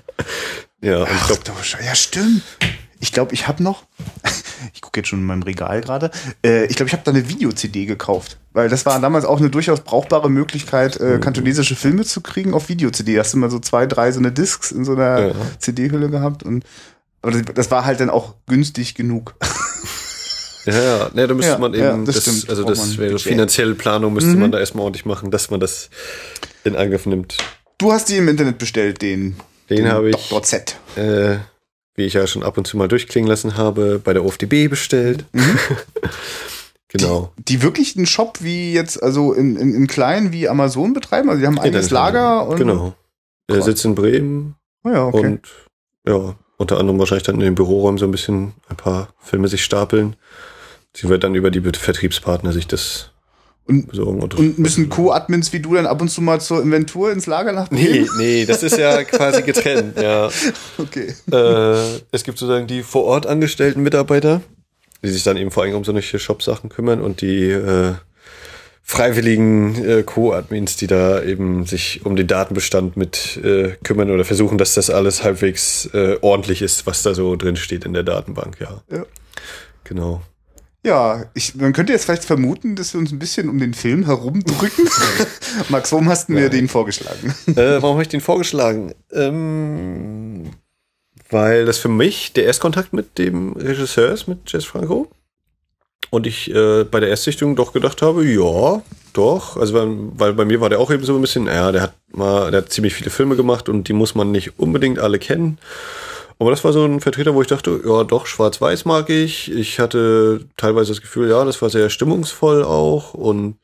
[0.81, 1.41] ja, Ach, glaub,
[1.85, 2.43] ja, stimmt.
[3.01, 3.85] Ich glaube, ich habe noch,
[4.75, 6.11] ich gucke jetzt schon in meinem Regal gerade,
[6.45, 8.39] äh, ich glaube, ich habe da eine Video-CD gekauft.
[8.53, 12.69] Weil das war damals auch eine durchaus brauchbare Möglichkeit, äh, kantonesische Filme zu kriegen auf
[12.69, 13.19] Video-CD.
[13.19, 15.35] Hast du mal so zwei, drei so eine Discs in so einer Ja.
[15.59, 16.65] CD-Hülle gehabt und
[17.23, 19.35] aber das, das war halt dann auch günstig genug.
[20.67, 22.51] Ja, ja, ne, da müsste Ja, man eben, ja, das das, stimmt.
[22.51, 25.89] also das wäre finanzielle Planung, müsste man da erstmal ordentlich machen, dass man das
[26.65, 27.37] in Angriff nimmt.
[27.79, 29.37] Du hast die im Internet bestellt, den,
[29.71, 30.43] Den habe ich, Dr.
[30.43, 30.77] Z.
[30.97, 31.37] äh,
[31.99, 35.27] wie ich ja schon ab und zu mal durchklingen lassen habe, bei der OFDB bestellt.
[36.89, 37.33] genau.
[37.37, 41.29] Die wirklich einen Shop wie jetzt, also in, in, in klein wie Amazon betreiben?
[41.29, 42.57] Also die haben ein eigenes Lager und.
[42.57, 42.95] Genau.
[43.49, 43.65] Er Krass.
[43.65, 45.27] sitzt in Bremen Oh ja, okay.
[45.27, 45.49] und
[46.07, 49.65] ja, unter anderem wahrscheinlich dann in den Büroräumen so ein bisschen ein paar Filme sich
[49.65, 50.17] stapeln.
[50.95, 53.11] Sie wird dann über die Vertriebspartner sich das
[53.69, 53.93] Und-
[54.41, 57.71] Und müssen Co-Admins wie du dann ab und zu mal zur Inventur ins Lager nach
[57.71, 60.29] Nee, nee, das ist ja quasi getrennt, ja.
[60.79, 61.15] Okay.
[61.31, 64.41] Äh, es gibt sozusagen die vor Ort angestellten Mitarbeiter,
[65.05, 67.93] die sich dann eben vor allem um solche Shop-Sachen kümmern und die äh,
[68.83, 74.57] freiwilligen äh, Co-Admins, die da eben sich um den Datenbestand mit äh, kümmern oder versuchen,
[74.57, 78.57] dass das alles halbwegs äh, ordentlich ist, was da so drin steht in der Datenbank,
[78.61, 78.81] ja.
[78.91, 79.05] Ja.
[79.85, 80.23] Genau.
[80.89, 84.07] Ja, ich, man könnte jetzt vielleicht vermuten, dass wir uns ein bisschen um den Film
[84.07, 84.89] herumdrücken.
[85.69, 87.35] Max, warum hast du mir den vorgeschlagen?
[87.47, 88.95] äh, warum habe ich den vorgeschlagen?
[89.13, 90.53] Ähm,
[91.29, 95.11] weil das für mich der Erstkontakt mit dem Regisseur ist, mit Jess Franco.
[96.09, 98.81] Und ich äh, bei der Erstsichtung doch gedacht habe, ja,
[99.13, 99.59] doch.
[99.59, 101.95] Also weil, weil bei mir war der auch eben so ein bisschen, ja, der hat
[102.11, 105.59] mal, der hat ziemlich viele Filme gemacht und die muss man nicht unbedingt alle kennen.
[106.39, 109.51] Aber das war so ein Vertreter, wo ich dachte, ja, doch, schwarz-weiß mag ich.
[109.53, 113.57] Ich hatte teilweise das Gefühl, ja, das war sehr stimmungsvoll auch und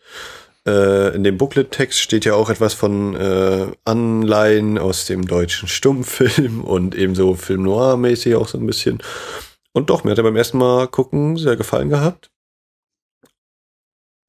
[0.67, 6.65] äh, in dem Booklet-Text steht ja auch etwas von äh, Anleihen aus dem deutschen Stummfilm
[6.65, 9.03] und ebenso Film Noir-mäßig auch so ein bisschen.
[9.73, 12.31] Und doch, mir hat er beim ersten Mal gucken sehr gefallen gehabt.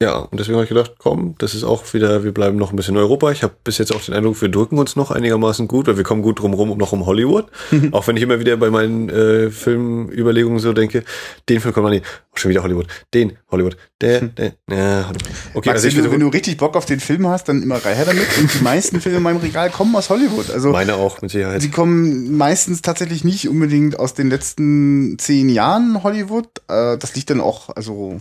[0.03, 2.75] Ja, und deswegen habe ich gedacht, komm, das ist auch wieder, wir bleiben noch ein
[2.75, 3.31] bisschen in Europa.
[3.31, 6.03] Ich habe bis jetzt auch den Eindruck, wir drücken uns noch einigermaßen gut, weil wir
[6.03, 7.45] kommen gut drum rum um noch um Hollywood.
[7.91, 11.05] auch wenn ich immer wieder bei meinen äh, Filmüberlegungen so denke,
[11.47, 15.29] den Film kommt man nicht, oh, schon wieder Hollywood, den Hollywood, der, der, ja, Hollywood.
[15.53, 17.79] Okay, Max, also wenn, du, wenn du richtig Bock auf den Film hast, dann immer
[17.79, 18.27] her damit.
[18.37, 20.51] Und die meisten Filme in meinem Regal kommen aus Hollywood.
[20.51, 21.61] Also meine auch mit Sicherheit.
[21.61, 26.49] sie kommen meistens tatsächlich nicht unbedingt aus den letzten zehn Jahren Hollywood.
[26.67, 28.19] Äh, das liegt dann auch, also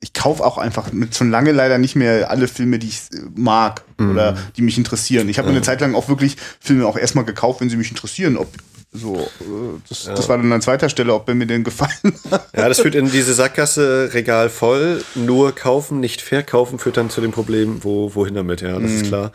[0.00, 3.18] ich kaufe auch einfach mit schon lange leider nicht mehr alle Filme, die ich äh,
[3.34, 5.28] mag oder die mich interessieren.
[5.28, 8.36] Ich habe eine Zeit lang auch wirklich Filme auch erstmal gekauft, wenn sie mich interessieren.
[8.36, 8.48] Ob
[8.92, 12.48] so, äh, das, das war dann an zweiter Stelle, ob er mir denn gefallen hat.
[12.56, 15.02] Ja, das führt in diese Sackgasse Regal voll.
[15.14, 19.06] Nur kaufen, nicht verkaufen führt dann zu dem Problem, wo, wohin damit, ja, das ist
[19.06, 19.32] klar.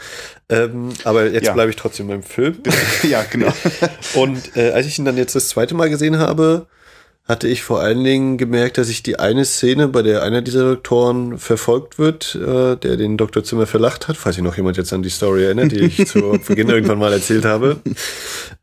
[0.49, 1.53] Ähm, aber jetzt Ja.
[1.53, 2.57] bleibe ich trotzdem beim Film.
[3.03, 3.53] ja, genau.
[4.15, 6.67] Und äh, als ich ihn dann jetzt das zweite Mal gesehen habe,
[7.25, 10.71] hatte ich vor allen Dingen gemerkt, dass ich die eine Szene, bei der einer dieser
[10.71, 13.43] Doktoren verfolgt wird, äh, der den Dr.
[13.43, 16.39] Zimmer verlacht hat, falls sich noch jemand jetzt an die Story erinnert, die ich zu
[16.47, 17.77] Beginn irgendwann mal erzählt habe,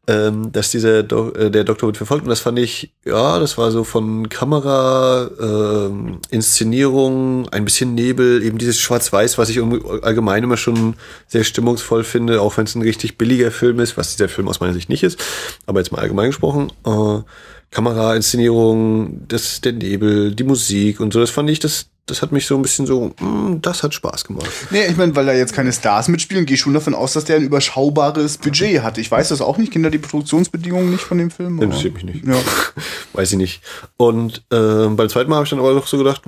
[0.08, 3.58] ähm, dass dieser Do äh, der Doktor wird verfolgt und das fand ich, ja, das
[3.58, 9.60] war so von Kamera, ähm, Inszenierung, ein bisschen Nebel, eben dieses Schwarz-Weiß, was ich
[10.02, 10.94] allgemein immer schon
[11.28, 14.58] sehr stimmungsvoll finde, auch wenn es ein richtig billiger Film ist, was dieser Film aus
[14.58, 15.18] meiner Sicht nicht ist,
[15.66, 17.20] aber jetzt mal allgemein gesprochen, äh,
[17.70, 22.32] Kamera, Inszenierung, das, der Nebel, die Musik und so, das fand ich, das, das hat
[22.32, 24.48] mich so ein bisschen so, mm, das hat Spaß gemacht.
[24.70, 27.24] Nee, ich meine, weil da jetzt keine Stars mitspielen, gehe ich schon davon aus, dass
[27.24, 28.96] der ein überschaubares Budget hat.
[28.96, 31.60] Ich weiß das auch nicht, kenne da die Produktionsbedingungen nicht von dem Film.
[31.60, 32.26] Interessiert mich nicht.
[32.26, 32.36] Ja.
[33.12, 33.62] Weiß ich nicht.
[33.96, 36.22] Und äh, beim zweiten Mal habe ich dann aber doch so gedacht,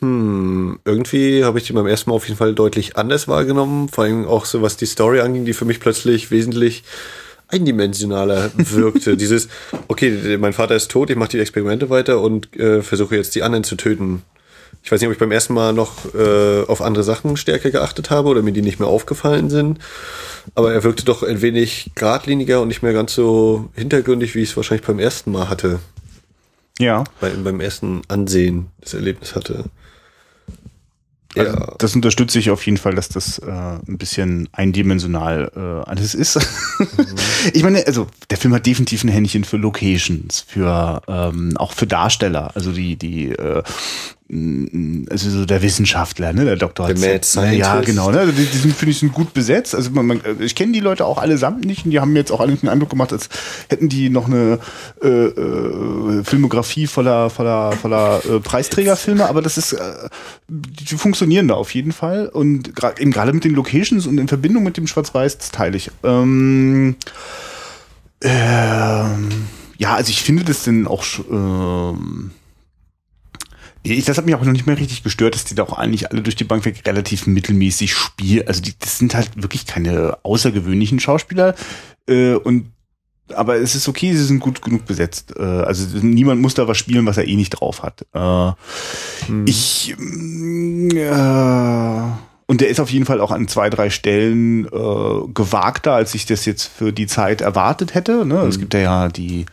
[0.00, 3.88] hm, irgendwie habe ich die beim ersten Mal auf jeden Fall deutlich anders wahrgenommen.
[3.88, 6.84] Vor allem auch so, was die Story anging, die für mich plötzlich wesentlich
[7.54, 9.16] eindimensionaler wirkte.
[9.18, 9.48] Dieses,
[9.88, 13.42] okay, mein Vater ist tot, ich mache die Experimente weiter und äh, versuche jetzt die
[13.42, 14.22] anderen zu töten.
[14.82, 18.10] Ich weiß nicht, ob ich beim ersten Mal noch äh, auf andere Sachen stärker geachtet
[18.10, 19.78] habe oder mir die nicht mehr aufgefallen sind.
[20.54, 24.50] Aber er wirkte doch ein wenig geradliniger und nicht mehr ganz so hintergründig, wie ich
[24.50, 25.80] es wahrscheinlich beim ersten Mal hatte
[26.78, 27.04] ja.
[27.20, 29.64] bei, beim ersten Ansehen das Erlebnis hatte.
[31.36, 31.74] Also Ja.
[31.78, 36.38] Das unterstütze ich auf jeden Fall, dass das äh, ein bisschen eindimensional äh, alles ist.
[37.52, 41.86] ich meine, also der Film hat definitiv ein Händchen für Locations, für ähm, auch für
[41.86, 42.52] Darsteller.
[42.54, 43.62] Also die die äh,
[45.10, 46.88] also so der Wissenschaftler, ne, der Doktor.
[46.88, 47.08] Der Z.
[47.08, 47.58] Mad Scientist.
[47.60, 48.10] Ja, genau.
[48.10, 49.74] Ne, also die, die sind finde ich sind gut besetzt.
[49.74, 52.32] Also man, man, ich kenne die Leute auch allesamt nicht und die haben mir jetzt
[52.32, 53.28] auch alle den Eindruck gemacht, als
[53.68, 54.58] hätten die noch eine
[55.02, 59.28] äh, äh, Filmografie voller voller voller äh, Preisträgerfilme.
[59.28, 59.78] Aber das ist äh,
[60.48, 64.28] die, funktionieren da auf jeden Fall und gra- eben gerade mit den Locations und in
[64.28, 65.90] Verbindung mit dem Schwarz-Weiß das teile ich.
[66.02, 66.96] Ähm,
[68.20, 69.28] ähm,
[69.78, 72.30] ja, also ich finde das denn auch ähm,
[73.92, 76.10] ich, das hat mich auch noch nicht mehr richtig gestört, dass die da auch eigentlich
[76.10, 78.46] alle durch die Bank weg relativ mittelmäßig spielen.
[78.48, 81.54] Also die, das sind halt wirklich keine außergewöhnlichen Schauspieler.
[82.08, 82.72] Äh, und
[83.34, 85.34] aber es ist okay, sie sind gut genug besetzt.
[85.36, 88.06] Äh, also niemand muss da was spielen, was er eh nicht drauf hat.
[88.12, 88.52] Äh,
[89.26, 89.44] hm.
[89.46, 91.04] Ich äh,
[92.46, 96.26] und der ist auf jeden Fall auch an zwei, drei Stellen äh, gewagter, als ich
[96.26, 98.24] das jetzt für die Zeit erwartet hätte.
[98.26, 98.42] Ne?
[98.42, 98.48] Hm.
[98.48, 99.46] Es gibt ja, ja die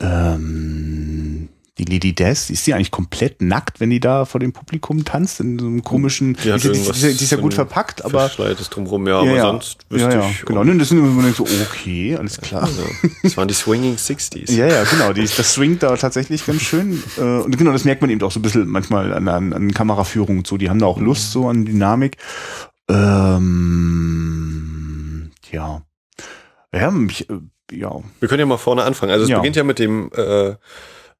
[0.00, 1.45] ähm,
[1.78, 5.40] die Lady Death, ist die eigentlich komplett nackt, wenn die da vor dem Publikum tanzt,
[5.40, 6.78] in so einem komischen, die, die, die, die,
[7.24, 8.20] ist ja gut verpackt, aber.
[8.20, 10.46] Verschleites drumherum, ja, aber ja, sonst wüsste ja, ja, ich.
[10.46, 12.66] Genau, und das sind immer so, okay, alles klar.
[12.66, 14.56] Ja, das waren die Swinging Sixties.
[14.56, 17.02] Ja, ja, genau, die, das swingt da tatsächlich ganz schön.
[17.18, 19.74] Äh, und genau, das merkt man eben auch so ein bisschen manchmal an, an, an
[19.74, 22.16] Kameraführung und so, die haben da auch Lust so an Dynamik.
[22.88, 24.06] Ähm,
[25.52, 25.82] ja.
[26.72, 27.34] Ja, mich, äh,
[27.70, 28.00] ja.
[28.20, 29.12] Wir können ja mal vorne anfangen.
[29.12, 29.36] Also es Ja.
[29.38, 30.54] beginnt ja mit dem äh,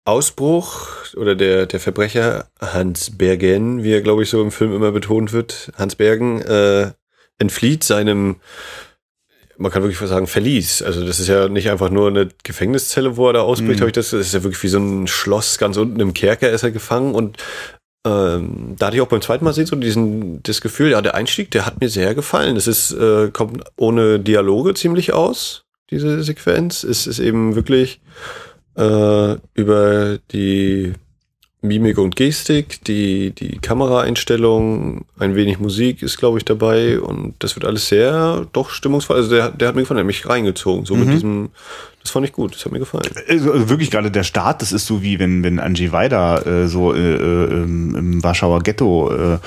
[0.07, 4.93] Ausbruch oder der, der Verbrecher Hans Bergen, wie er, glaube ich, so im Film immer
[4.93, 5.73] betont wird.
[5.77, 6.93] Hans Bergen äh,
[7.39, 8.37] entflieht seinem,
[9.59, 10.81] man kann wirklich sagen, Verlies.
[10.83, 13.81] Also das ist ja nicht einfach nur eine Gefängniszelle, wo er da ausbricht, Mhm.
[13.81, 14.11] habe ich das.
[14.11, 17.15] Das ist ja wirklich wie so ein Schloss ganz unten im Kerker ist er gefangen
[17.15, 17.39] und
[18.07, 21.17] ähm, da hatte ich auch beim zweiten Mal sehen so diesen das Gefühl, ja, der
[21.17, 22.57] Einstieg, der hat mir sehr gefallen.
[22.57, 26.85] Es ist äh, kommt ohne Dialoge ziemlich aus, diese Sequenz.
[26.85, 28.01] Es ist eben wirklich
[28.77, 30.93] äh, über die
[31.63, 37.57] Mimik und Gestik, die die Kameraeinstellung, ein wenig Musik ist, glaube ich, dabei und das
[37.57, 39.17] wird alles sehr doch stimmungsvoll.
[39.17, 40.85] Also der, der hat mir gefallen, der hat mich reingezogen.
[40.85, 41.51] So mit diesem,
[42.07, 43.11] das fand ich gut, das hat mir gefallen.
[43.29, 46.69] Also, also wirklich gerade der Start, das ist so wie wenn wenn Angie Weider äh,
[46.69, 49.39] so äh, äh, im, Warschauer Ghetto äh,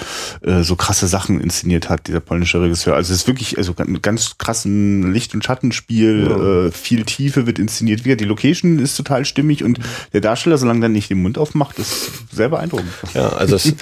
[0.42, 2.96] äh, so krasse Sachen inszeniert hat, dieser polnische Regisseur.
[2.96, 8.04] Also es ist wirklich also ganz krassen Licht- und Schattenspiel, äh, viel Tiefe wird inszeniert.
[8.04, 9.80] Wieder die Location ist total stimmig und
[10.12, 12.92] der Darsteller, solange er nicht den Mund aufmacht, ist sehr beeindruckend.
[13.14, 13.74] Ja, also es,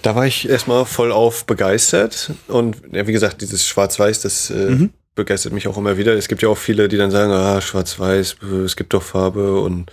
[0.00, 2.32] da war ich erstmal voll auf begeistert.
[2.48, 6.14] Und ja, wie gesagt, dieses Schwarz-Weiß, das äh, begeistert mich auch immer wieder.
[6.14, 9.60] Es gibt ja auch viele, die dann sagen, ah, Schwarz-Weiß, es gibt doch Farbe.
[9.60, 9.90] Und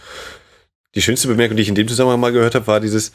[0.95, 3.12] die schönste Bemerkung, die ich in dem Zusammenhang mal gehört habe, war dieses,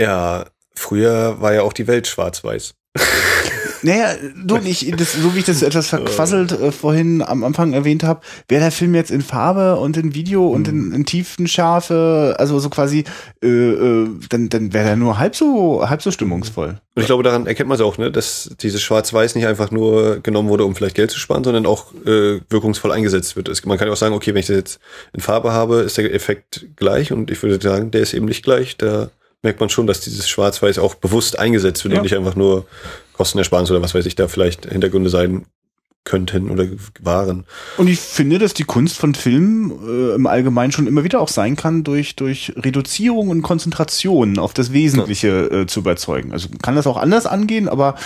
[0.00, 2.74] ja, früher war ja auch die Welt schwarz-weiß.
[3.82, 8.02] Naja, du, ich, das, so wie ich das etwas verquasselt äh, vorhin am Anfang erwähnt
[8.04, 12.58] habe, wäre der Film jetzt in Farbe und in Video und in, in Tiefenschärfe, also
[12.58, 13.04] so quasi,
[13.42, 16.80] äh, äh, dann, dann wäre er nur halb so, halb so stimmungsvoll.
[16.94, 20.20] Und ich glaube, daran erkennt man es auch, ne, dass dieses Schwarz-Weiß nicht einfach nur
[20.20, 23.48] genommen wurde, um vielleicht Geld zu sparen, sondern auch äh, wirkungsvoll eingesetzt wird.
[23.48, 24.80] Es, man kann ja auch sagen, okay, wenn ich das jetzt
[25.12, 28.42] in Farbe habe, ist der Effekt gleich und ich würde sagen, der ist eben nicht
[28.42, 28.76] gleich.
[28.76, 29.10] Da
[29.42, 32.00] merkt man schon, dass dieses Schwarz-Weiß auch bewusst eingesetzt wird Ja.
[32.00, 32.66] und nicht einfach nur
[33.20, 35.44] Kostenersparnis oder was weiß ich da vielleicht Hintergründe sein
[36.04, 36.66] könnten oder
[37.02, 37.44] waren.
[37.76, 41.28] Und ich finde, dass die Kunst von Filmen äh, im Allgemeinen schon immer wieder auch
[41.28, 46.32] sein kann, durch, durch Reduzierung und Konzentration auf das Wesentliche äh, zu überzeugen.
[46.32, 47.96] Also kann das auch anders angehen, aber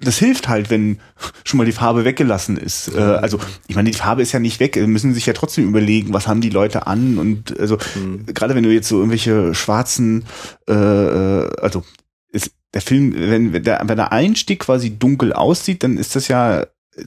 [0.00, 0.98] das hilft halt, wenn
[1.44, 2.92] schon mal die Farbe weggelassen ist.
[2.92, 5.68] Äh, also ich meine, die Farbe ist ja nicht weg, Wir müssen sich ja trotzdem
[5.68, 7.78] überlegen, was haben die Leute an und also
[8.26, 10.24] gerade wenn du jetzt so irgendwelche schwarzen,
[10.68, 11.84] äh, äh, also
[12.74, 16.66] der Film, wenn, wenn der, wenn der Einstieg quasi dunkel aussieht, dann ist das ja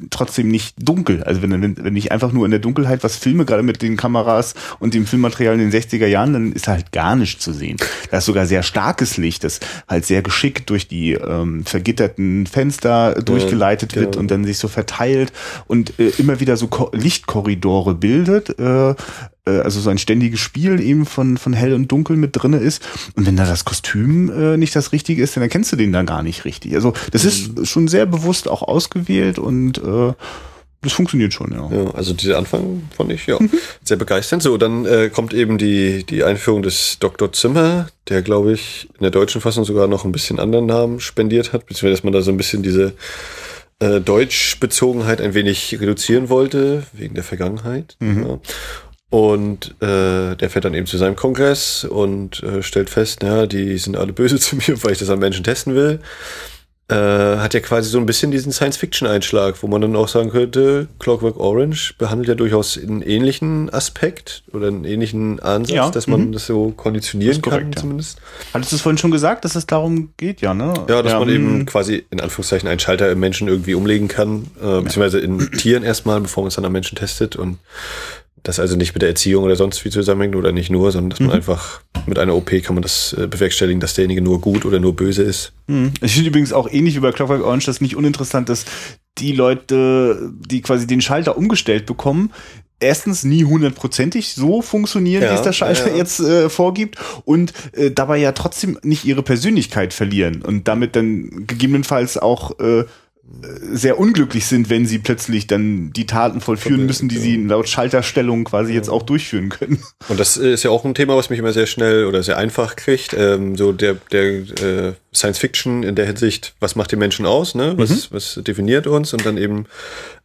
[0.10, 1.24] trotzdem nicht dunkel.
[1.24, 3.98] Also wenn, wenn, wenn ich einfach nur in der Dunkelheit was filme, gerade mit den
[3.98, 7.54] Kameras und dem Filmmaterial in den 60er Jahren, dann ist da halt gar nichts zu
[7.54, 7.78] sehen.
[8.12, 13.16] Da ist sogar sehr starkes Licht, das halt sehr geschickt durch die ähm, vergitterten Fenster
[13.22, 14.20] durchgeleitet wird genau.
[14.20, 15.32] und dann sich so verteilt
[15.68, 18.60] und äh, immer wieder so Ko Lichtkorridore bildet.
[18.60, 18.96] Äh,
[19.48, 22.84] äh, also so ein ständiges Spiel eben von, von hell und dunkel mit drinne ist.
[23.16, 26.04] Und wenn da das Kostüm äh, nicht das Richtige ist, dann erkennst du den da
[26.04, 26.76] gar nicht richtig.
[26.76, 30.14] Also das ist schon sehr bewusst auch ausgewählt und äh,
[30.82, 31.70] das funktioniert schon, ja.
[31.72, 33.40] Ja, also dieser Anfang fand ich ja
[33.84, 34.44] sehr begeisternd.
[34.44, 37.34] So, dann äh, kommt eben die, die Einführung des Dr.
[37.34, 41.52] Zimmer, der, glaube ich, in der deutschen Fassung sogar noch ein bisschen anderen Namen spendiert
[41.52, 42.94] hat, beziehungsweise dass man da so ein bisschen diese
[43.80, 47.98] äh, Deutschbezogenheit ein wenig reduzieren wollte, wegen der Vergangenheit.
[48.00, 48.40] Ja.
[49.10, 53.78] Und äh, der fährt dann eben zu seinem Kongress und äh, stellt fest, ja, die
[53.78, 56.00] sind alle böse zu mir, weil ich das am Menschen testen will.
[56.90, 60.88] Äh, hat ja quasi so ein bisschen diesen Science-Fiction-Einschlag, wo man dann auch sagen könnte,
[61.00, 66.28] Clockwork Orange behandelt ja durchaus einen ähnlichen Aspekt oder einen ähnlichen Ansatz, Ja, dass man
[66.28, 66.32] mhm.
[66.32, 67.82] das so konditionieren Das korrekt, kann ja.
[67.82, 68.22] zumindest.
[68.54, 70.74] Hattest du es vorhin schon gesagt, dass es darum geht, ja, ne?
[70.88, 74.48] Ja, dass man mm, eben quasi in Anführungszeichen einen Schalter im Menschen irgendwie umlegen kann,
[74.62, 77.58] äh, beziehungsweise in Tieren erstmal, bevor man es dann am Menschen testet und
[78.44, 81.20] das also nicht mit der Erziehung oder sonst wie zusammenhängt oder nicht nur, sondern dass
[81.20, 84.80] man einfach mit einer OP kann man das äh, bewerkstelligen, dass derjenige nur gut oder
[84.80, 85.54] nur böse ist.
[85.68, 85.94] Mhm.
[86.02, 88.66] Ich finde übrigens auch ähnlich wie bei Clockwork Orange das nicht uninteressant, dass
[89.18, 92.32] die Leute, die quasi den Schalter umgestellt bekommen,
[92.80, 95.98] erstens nie hundertprozentig so funktionieren, Ja, wie es der Schalter ja, ja.
[95.98, 101.48] jetzt äh, vorgibt und äh, dabei ja trotzdem nicht ihre Persönlichkeit verlieren und damit dann
[101.48, 102.86] gegebenenfalls auch äh,
[103.42, 108.46] sehr unglücklich sind, wenn sie plötzlich dann die Taten vollführen müssen, die sie laut Schalterstellung
[108.46, 109.84] quasi jetzt auch durchführen können.
[110.08, 112.76] Und das ist ja auch ein Thema, was mich immer sehr schnell oder sehr einfach
[112.76, 113.14] kriegt.
[113.14, 117.54] Ähm, so der, der äh, Science Fiction in der Hinsicht, was macht die Menschen aus,
[117.54, 117.74] ne?
[117.78, 119.14] Was, was definiert uns?
[119.14, 119.66] Und dann eben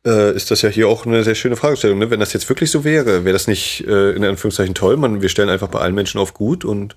[0.07, 1.99] äh, ist das ja hier auch eine sehr schöne Fragestellung.
[1.99, 2.11] Ne?
[2.11, 4.97] Wenn das jetzt wirklich so wäre, wäre das nicht äh, in Anführungszeichen toll.
[4.97, 6.95] Man, wir stellen einfach bei allen Menschen auf gut und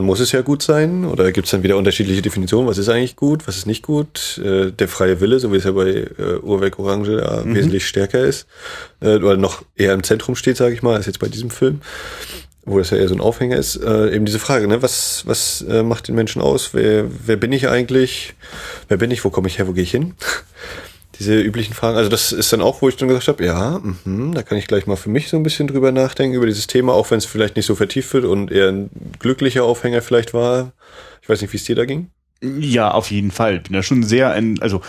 [0.00, 1.04] dann muss es ja gut sein.
[1.04, 2.66] Oder gibt es dann wieder unterschiedliche Definitionen?
[2.66, 4.40] Was ist eigentlich gut, was ist nicht gut?
[4.42, 8.20] Äh, der freie Wille, so wie es ja bei äh, Urwerk Orange ja, wesentlich stärker
[8.20, 8.46] ist.
[9.00, 11.80] Äh, oder noch eher im Zentrum steht, sage ich mal, als jetzt bei diesem Film
[12.66, 15.62] wo das ja eher so ein Aufhänger ist, äh, eben diese Frage, ne, was, was
[15.62, 16.72] äh, macht den Menschen aus?
[16.72, 18.34] Wer, wer bin ich eigentlich?
[18.86, 19.24] Wer bin ich?
[19.24, 19.66] Wo komme ich her?
[19.66, 20.14] Wo gehe ich hin?
[21.20, 21.96] Diese üblichen Fragen.
[21.96, 24.66] Also das ist dann auch, wo ich dann gesagt habe, ja, mh, da kann ich
[24.66, 27.26] gleich mal für mich so ein bisschen drüber nachdenken, über dieses Thema, auch wenn es
[27.26, 30.72] vielleicht nicht so vertieft wird und eher ein glücklicher Aufhänger vielleicht war.
[31.22, 32.10] Ich weiß nicht, wie es dir da ging.
[32.42, 33.60] Ja, auf jeden Fall.
[33.60, 34.80] Bin da schon sehr, ein, also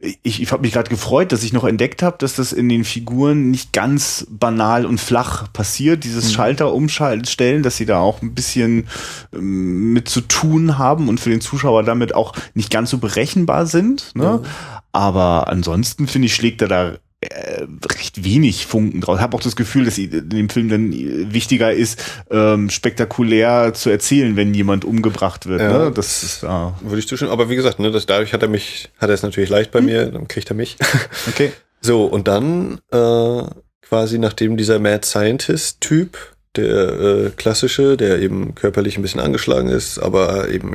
[0.00, 2.84] ich, ich habe mich gerade gefreut, dass ich noch entdeckt habe, dass das in den
[2.84, 8.32] Figuren nicht ganz banal und flach passiert, dieses Schalter umstellen, dass sie da auch ein
[8.32, 8.86] bisschen
[9.34, 13.66] ähm, mit zu tun haben und für den Zuschauer damit auch nicht ganz so berechenbar
[13.66, 14.14] sind.
[14.14, 14.40] Ne?
[14.92, 19.18] Aber ansonsten finde ich, schlägt er da äh, recht wenig Funken draus.
[19.18, 20.92] Ich habe auch das Gefühl, dass in dem Film dann
[21.32, 25.60] wichtiger ist, ähm, spektakulär zu erzählen, wenn jemand umgebracht wird.
[25.60, 25.86] Ja.
[25.86, 25.92] Ne?
[25.92, 26.78] Das ist da.
[26.80, 27.32] Würde ich zustimmen.
[27.32, 29.80] Aber wie gesagt, ne, das, dadurch hat er mich, hat er es natürlich leicht bei
[29.80, 30.76] mir, dann kriegt er mich.
[31.28, 31.52] Okay.
[31.80, 33.42] So, und dann äh,
[33.82, 36.18] quasi nachdem dieser Mad Scientist-Typ,
[36.56, 40.74] der äh, klassische, der eben körperlich ein bisschen angeschlagen ist, aber eben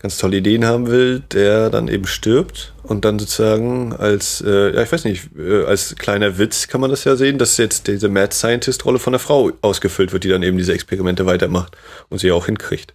[0.00, 4.82] ganz tolle Ideen haben will, der dann eben stirbt und dann sozusagen als, äh, ja
[4.82, 8.08] ich weiß nicht, äh, als kleiner Witz kann man das ja sehen, dass jetzt diese
[8.08, 11.76] Mad Scientist-Rolle von der Frau ausgefüllt wird, die dann eben diese Experimente weitermacht
[12.08, 12.94] und sie auch hinkriegt.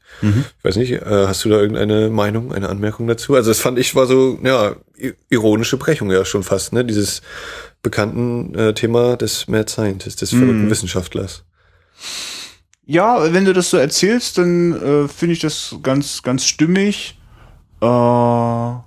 [0.58, 3.36] Ich weiß nicht, äh, hast du da irgendeine Meinung, eine Anmerkung dazu?
[3.36, 4.76] Also das fand ich war so, ja,
[5.30, 6.86] ironische Brechung ja schon fast, ne?
[6.86, 7.22] Dieses
[7.84, 11.44] bekannten äh, Thema des Mad Scientist, des verrückten Wissenschaftlers.
[12.86, 17.18] Ja, wenn du das so erzählst, dann äh, finde ich das ganz, ganz stimmig.
[17.82, 18.82] Äh, Auch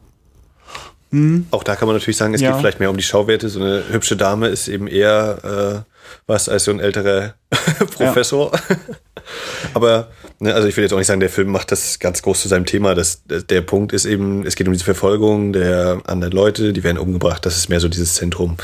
[1.64, 2.50] da kann man natürlich sagen, es Ja.
[2.52, 3.48] geht vielleicht mehr um die Schauwerte.
[3.48, 5.92] So eine hübsche Dame ist eben eher äh,
[6.26, 7.34] was als so ein älterer
[7.96, 8.52] Professor.
[9.74, 12.42] Aber, ne, also ich will jetzt auch nicht sagen, der Film macht das ganz groß
[12.42, 12.94] zu seinem Thema.
[12.94, 16.98] Das, der Punkt ist eben, es geht um diese Verfolgung der anderen Leute, die werden
[16.98, 17.44] umgebracht.
[17.44, 18.56] Das ist mehr so dieses Zentrum,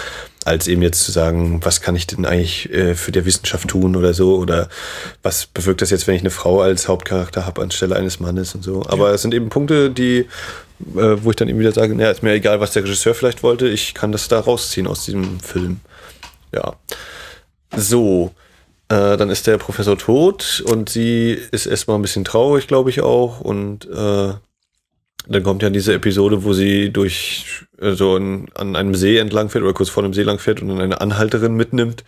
[0.44, 3.96] als eben jetzt zu sagen, was kann ich denn eigentlich äh, für die Wissenschaft tun
[3.96, 4.36] oder so?
[4.36, 4.68] Oder
[5.22, 8.62] was bewirkt das jetzt, wenn ich eine Frau als Hauptcharakter habe anstelle eines Mannes und
[8.62, 8.82] so?
[8.88, 10.26] Aber es sind eben Punkte, die
[10.96, 13.42] äh, wo ich dann eben wieder sage, naja, ist mir egal, was der Regisseur vielleicht
[13.42, 15.80] wollte, ich kann das da rausziehen aus diesem Film.
[16.52, 16.74] Ja.
[17.76, 18.32] So,
[18.88, 23.00] äh, dann ist der Professor tot und sie ist erstmal ein bisschen traurig, glaube ich
[23.00, 23.40] auch.
[23.40, 24.34] Und äh,
[25.26, 29.64] dann kommt ja diese Episode, wo sie durch so an, an einem See entlang fährt
[29.64, 32.04] oder kurz vor einem See lang fährt und dann eine Anhalterin mitnimmt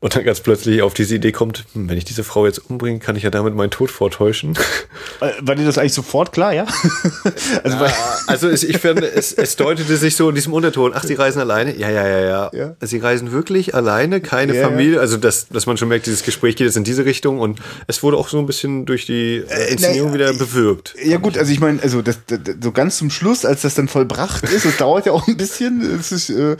[0.00, 2.98] und dann ganz plötzlich auf diese Idee kommt, hm, wenn ich diese Frau jetzt umbringe,
[2.98, 4.58] kann ich ja damit meinen Tod vortäuschen.
[5.20, 6.66] äh, war dir das eigentlich sofort klar, ja?
[7.64, 7.92] also bei,
[8.26, 11.40] Also es, ich finde, es, es deutete sich so in diesem Unterton, ach, sie reisen
[11.40, 11.76] alleine?
[11.76, 12.50] Ja, ja, ja, ja.
[12.52, 12.76] Ja.
[12.80, 15.00] Sie reisen wirklich alleine, keine Ja, Familie.
[15.00, 18.02] Also dass, dass man schon merkt, dieses Gespräch geht jetzt in diese Richtung und es
[18.02, 20.94] wurde auch so ein bisschen durch die äh, Inszenierung naja, wieder bewirkt.
[21.02, 23.88] ja gut, also ich meine, also das, das, so ganz zum Schluss, als das dann
[23.88, 26.56] vollbracht ist, das dauert ja auch ein bisschen, ist, äh,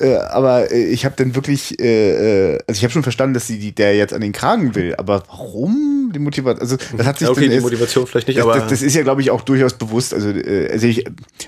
[0.00, 3.46] äh, aber äh, ich habe dann wirklich, äh, äh, also ich habe schon verstanden, dass
[3.46, 6.60] sie die, der jetzt an den Kragen will, aber warum die Motivation?
[6.60, 8.94] Also das hat sich okay, dann die Motivation vielleicht nicht, das, aber das, das ist
[8.94, 10.14] ja, glaube ich, auch durchaus bewusst.
[10.14, 11.04] Also, äh, also ich,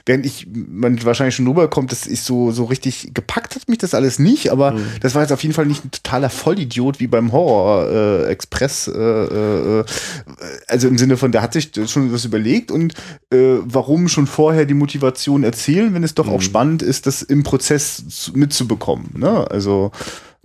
[0.06, 3.94] während ich, man wahrscheinlich schon rüberkommt, das ist so, so richtig gepackt hat mich das
[3.94, 4.86] alles nicht, aber Mhm.
[5.00, 8.88] das war jetzt auf jeden Fall nicht ein totaler Vollidiot wie beim Horror Express.
[8.88, 12.94] Also im Sinne von, der hat sich schon was überlegt und
[13.30, 16.34] warum schon vorher die Motivation erzählen, wenn es doch Mhm.
[16.34, 19.10] auch spannend ist, das im Prozess zu, mitzubekommen.
[19.16, 19.50] Ne?
[19.50, 19.90] Also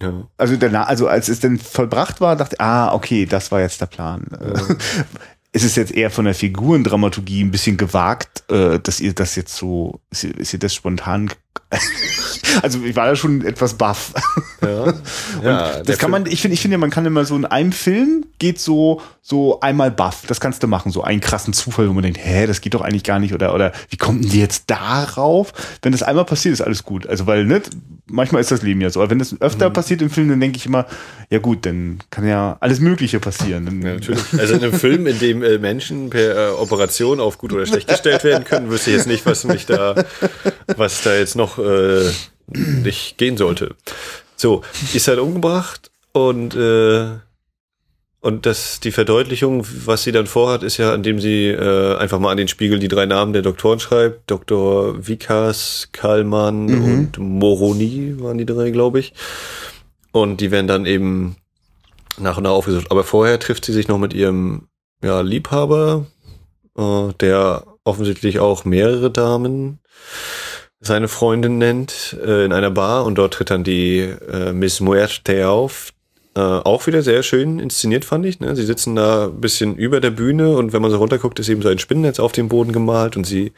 [0.02, 0.28] ja.
[0.38, 3.80] also danach, also als es dann vollbracht war, dachte ich, ah, okay, das war jetzt
[3.82, 4.26] der Plan.
[4.40, 4.76] Äh,
[5.54, 9.56] Es ist jetzt eher von der Figurendramaturgie ein bisschen gewagt, äh, dass ihr das jetzt
[9.56, 11.32] so, ist ihr das spontan.
[12.62, 14.14] also ich war da schon etwas baff.
[14.62, 14.94] ja.
[15.44, 18.26] ja Das kann man, ich finde, ich finde, man kann immer so in einem Film
[18.40, 20.24] geht so, so einmal baff.
[20.28, 22.82] Das kannst du machen, so einen krassen Zufall, wo man denkt, hä, das geht doch
[22.82, 25.54] eigentlich gar nicht oder, oder wie kommt denn die jetzt darauf?
[25.82, 27.08] Wenn das einmal passiert, ist alles gut.
[27.08, 27.62] Also, weil, ne,
[28.08, 29.02] manchmal ist das Leben ja so.
[29.02, 29.38] Aber wenn das Mhm.
[29.42, 30.86] öfter passiert im Film, dann denke ich immer,
[31.30, 33.82] ja gut, dann kann ja alles Mögliche passieren.
[33.84, 34.22] Ja, natürlich.
[34.38, 37.88] Also in einem Film, in dem äh, Menschen per äh, Operation auf gut oder schlecht
[37.88, 39.96] gestellt werden können, wüsste ich jetzt nicht, was mich da,
[40.78, 42.12] was da jetzt noch äh,
[42.48, 43.76] nicht gehen sollte.
[44.36, 44.62] So,
[44.94, 47.18] ist halt umgebracht und äh,
[48.26, 52.32] und das, die Verdeutlichung, was sie dann vorhat, ist ja, indem sie äh, einfach mal
[52.32, 54.32] an den Spiegel die drei Namen der Doktoren schreibt.
[54.32, 54.96] Dr.
[55.08, 56.84] Vikas, Kallmann mhm.
[56.84, 59.14] und Moroni waren die drei, glaube ich.
[60.12, 61.36] Und die werden dann eben
[62.18, 62.90] nach und nach aufgesucht.
[62.90, 64.70] Aber vorher trifft sie sich noch mit ihrem
[65.04, 66.08] ja, Liebhaber,
[66.76, 69.78] äh, der offensichtlich auch mehrere Damen
[70.86, 75.50] seine Freundin nennt, äh, in einer Bar und dort tritt dann die äh, Miss Muerte
[75.50, 75.92] auf.
[76.36, 78.42] Äh, auch wieder sehr schön inszeniert, fand ich.
[78.42, 78.56] Ne?
[78.56, 81.62] Sie sitzen da ein bisschen über der Bühne und wenn man so runterguckt, ist eben
[81.62, 83.54] so ein Spinnennetz auf dem Boden gemalt und sie,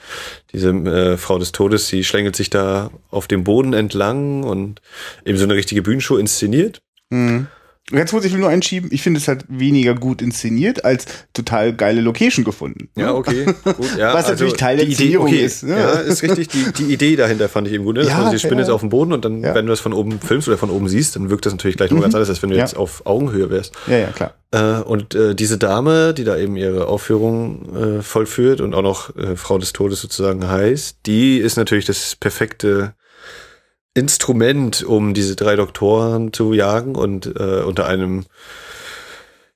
[0.54, 4.82] diese äh, Frau des Todes, sie schlängelt sich da auf dem Boden entlang und
[5.26, 6.82] eben so eine richtige Bühnenshow inszeniert.
[7.10, 7.48] Mhm.
[7.92, 12.02] Jetzt muss ich nur einschieben, ich finde es halt weniger gut inszeniert als total geile
[12.02, 12.90] Location gefunden.
[12.96, 13.46] Ja, okay.
[13.64, 15.64] Gut, ja, Was also natürlich Teil der Inszenierung okay, ist.
[15.64, 15.80] Ne?
[15.80, 16.50] Ja, ist richtig.
[16.50, 17.96] Die, die Idee dahinter fand ich eben gut.
[17.96, 18.04] Ne?
[18.04, 18.64] Ja, also die Spinne ja.
[18.64, 19.56] ist auf dem Boden und dann, ja.
[19.56, 21.90] wenn du das von oben filmst oder von oben siehst, dann wirkt das natürlich gleich
[21.92, 22.04] noch mhm.
[22.04, 22.64] ganz anders, als wenn du ja.
[22.64, 23.74] jetzt auf Augenhöhe wärst.
[23.88, 24.34] Ja, ja, klar.
[24.52, 29.16] Äh, und äh, diese Dame, die da eben ihre Aufführung äh, vollführt und auch noch
[29.16, 32.96] äh, Frau des Todes sozusagen heißt, die ist natürlich das perfekte
[33.98, 38.26] Instrument, um diese drei Doktoren zu jagen und äh, unter einem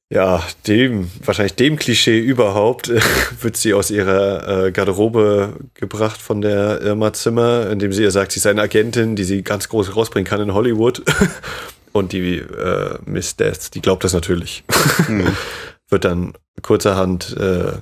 [0.09, 2.99] ja, dem, wahrscheinlich dem Klischee überhaupt, äh,
[3.41, 8.33] wird sie aus ihrer äh, Garderobe gebracht von der Irma Zimmer, indem sie ihr sagt,
[8.33, 11.01] sie ist eine Agentin, die sie ganz groß rausbringen kann in Hollywood.
[11.93, 14.65] Und die äh, Miss Death, die glaubt das natürlich.
[15.07, 15.27] Mhm.
[15.89, 17.73] wird dann kurzerhand, äh,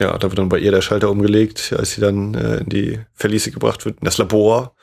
[0.00, 3.00] ja, da wird dann bei ihr der Schalter umgelegt, als sie dann äh, in die
[3.14, 4.74] Verliese gebracht wird, in das Labor.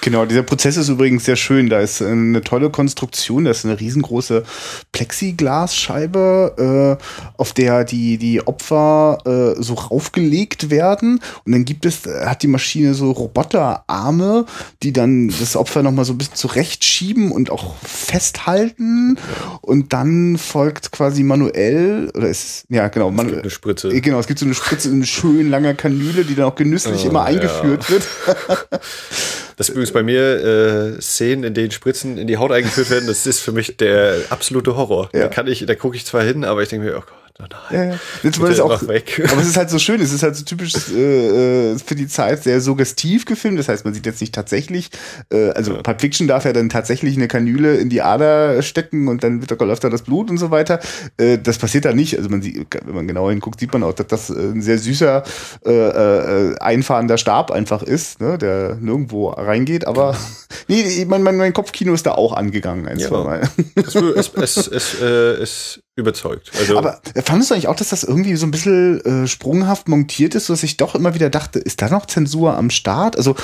[0.00, 1.70] Genau, dieser Prozess ist übrigens sehr schön.
[1.70, 4.44] Da ist eine tolle Konstruktion, da ist eine riesengroße
[4.92, 7.04] Plexiglasscheibe, äh,
[7.38, 11.20] auf der die, die Opfer äh, so raufgelegt werden.
[11.46, 14.44] Und dann gibt es, hat die Maschine so Roboterarme,
[14.82, 19.18] die dann das Opfer nochmal so ein bisschen zurechtschieben und auch festhalten.
[19.62, 23.88] Und dann folgt quasi manuell, oder ist ja genau, es gibt eine Spritze.
[23.88, 27.06] Äh, genau, es gibt so eine Spritze in schön langer Kanüle, die dann auch genüsslich
[27.06, 27.88] oh, immer eingeführt ja.
[27.88, 28.04] wird.
[29.56, 33.06] Das ist übrigens bei mir äh, Szenen, in denen Spritzen in die Haut eingeführt werden,
[33.06, 35.10] das ist für mich der absolute Horror.
[35.12, 35.22] Ja.
[35.22, 37.23] Da kann ich, da gucke ich zwar hin, aber ich denke mir, oh Gott.
[37.40, 37.60] Oh nein.
[37.72, 38.00] Ja, ja.
[38.22, 39.20] Jetzt ist auch, weg.
[39.32, 42.06] Aber es ist halt so schön, es ist halt so typisch äh, äh, für die
[42.06, 43.58] Zeit sehr suggestiv gefilmt.
[43.58, 44.90] Das heißt, man sieht jetzt nicht tatsächlich,
[45.32, 45.82] äh, also ja.
[45.82, 49.60] Pulp Fiction darf ja dann tatsächlich eine Kanüle in die Ader stecken und dann wird,
[49.60, 50.78] läuft da das Blut und so weiter.
[51.16, 52.16] Äh, das passiert da nicht.
[52.16, 55.24] Also man sieht, wenn man genau hinguckt, sieht man auch, dass das ein sehr süßer,
[55.66, 59.88] äh, äh, einfahrender Stab einfach ist, ne, der nirgendwo reingeht.
[59.88, 60.16] Aber
[60.68, 63.08] nee, mein, mein, mein Kopfkino ist da auch angegangen ein, ja.
[63.08, 63.48] zwei Mal.
[63.74, 66.50] Es, es, es, es, äh, es überzeugt.
[66.58, 70.34] Also Aber fandest du eigentlich auch, dass das irgendwie so ein bisschen äh, sprunghaft montiert
[70.34, 73.16] ist, dass ich doch immer wieder dachte, ist da noch Zensur am Start?
[73.16, 73.36] Also,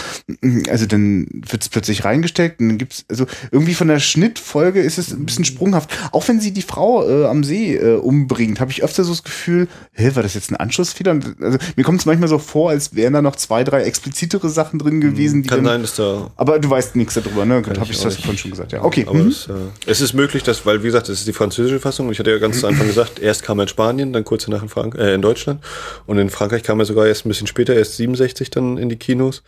[0.68, 4.98] also dann wird es plötzlich reingesteckt und dann gibt's, also irgendwie von der Schnittfolge ist
[4.98, 5.90] es ein bisschen sprunghaft.
[6.10, 9.22] Auch wenn sie die Frau äh, am See äh, umbringt, habe ich öfter so das
[9.22, 11.20] Gefühl, hä, war das jetzt ein Anschlussfehler?
[11.40, 14.80] Also mir kommt es manchmal so vor, als wären da noch zwei, drei explizitere Sachen
[14.80, 15.44] drin gewesen.
[15.44, 16.32] Die Kann dann, sein, dass da.
[16.34, 17.62] Aber du weißt nichts darüber, ne?
[17.64, 18.82] Habe ich, ich das vorhin schon gesagt, ja.
[18.82, 19.04] Okay.
[19.06, 19.28] Aber mhm.
[19.28, 19.52] es, äh,
[19.86, 22.10] es ist möglich, dass, weil wie gesagt, das ist die französische Fassung.
[22.10, 24.62] Ich hatte ja ganz zu Anfang gesagt, erst kam er in Spanien, dann kurz danach
[24.62, 25.62] in, Frank äh, in Deutschland.
[26.06, 28.96] Und in Frankreich kam er sogar erst ein bisschen später, erst 67 dann in die
[28.96, 29.42] Kinos.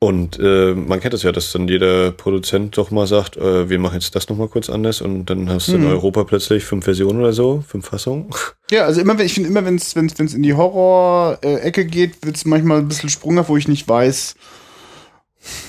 [0.00, 3.80] Und äh, man kennt das ja, dass dann jeder Produzent doch mal sagt, äh, wir
[3.80, 5.82] machen jetzt das nochmal kurz anders und dann hast du hm.
[5.82, 8.30] in Europa plötzlich fünf Versionen oder so, fünf Fassungen.
[8.70, 12.44] Ja, also immer, wenn ich finde immer, wenn es in die Horror-Ecke geht, wird es
[12.44, 14.36] manchmal ein bisschen sprunghaft, wo ich nicht weiß,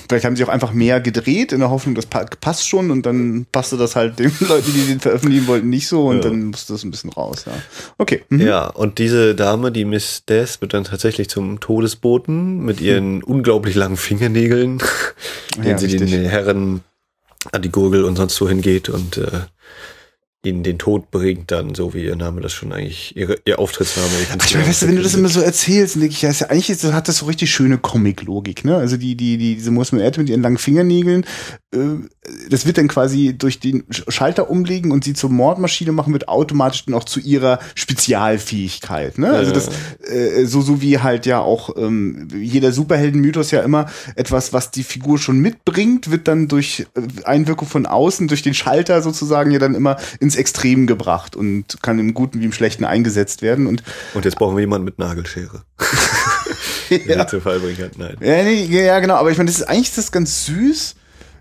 [0.08, 3.46] Vielleicht haben sie auch einfach mehr gedreht, in der Hoffnung, das passt schon und dann
[3.52, 6.22] passte das halt den Leuten, die den veröffentlichen wollten, nicht so und ja.
[6.22, 7.44] dann musste das ein bisschen raus.
[7.46, 7.52] Ja.
[7.98, 8.24] Okay.
[8.28, 8.40] Mhm.
[8.40, 13.24] Ja, und diese Dame, die Miss Death, wird dann tatsächlich zum Todesboten mit ihren hm.
[13.24, 14.78] unglaublich langen Fingernägeln,
[15.56, 16.10] denen ja, sie richtig.
[16.10, 16.80] den Herren
[17.52, 19.30] an die Gurgel und sonst so hingeht und äh,
[20.42, 24.08] ihnen den Tod bringt, dann, so wie ihr Name das schon eigentlich, ihre, ihr Auftrittsname.
[24.38, 26.30] Ach, ich meine, weißt du, wenn du das immer so erzählst, dann denke ich, ja,
[26.30, 28.76] ist ja eigentlich ist, hat das so richtig schöne Comic-Logik, ne?
[28.76, 31.26] Also die, die, die, diese Erd mit ihren langen Fingernägeln,
[31.74, 31.78] äh,
[32.48, 36.86] das wird dann quasi durch den Schalter umlegen und sie zur Mordmaschine machen, wird automatisch
[36.86, 39.30] dann auch zu ihrer Spezialfähigkeit, ne?
[39.30, 39.68] Also das,
[40.08, 44.84] äh, so, so wie halt ja auch ähm, jeder Superhelden-Mythos ja immer etwas, was die
[44.84, 49.58] Figur schon mitbringt, wird dann durch äh, Einwirkung von außen, durch den Schalter sozusagen ja
[49.58, 53.66] dann immer in ins Extrem gebracht und kann im Guten wie im Schlechten eingesetzt werden.
[53.66, 53.82] Und,
[54.14, 55.62] und jetzt brauchen wir jemanden mit Nagelschere.
[57.06, 57.26] ja.
[57.26, 58.16] zu Fall bringen Nein.
[58.20, 60.94] Ja, nee, ja, genau, aber ich meine, das ist eigentlich das ganz süß.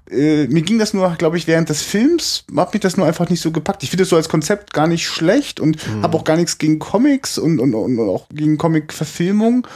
[0.10, 3.30] Äh, mir ging das nur, glaube ich, während des Films, hat mich das nur einfach
[3.30, 3.84] nicht so gepackt.
[3.84, 6.02] Ich finde das so als Konzept gar nicht schlecht und mhm.
[6.02, 9.68] habe auch gar nichts gegen Comics und, und, und auch gegen Comic-Verfilmung.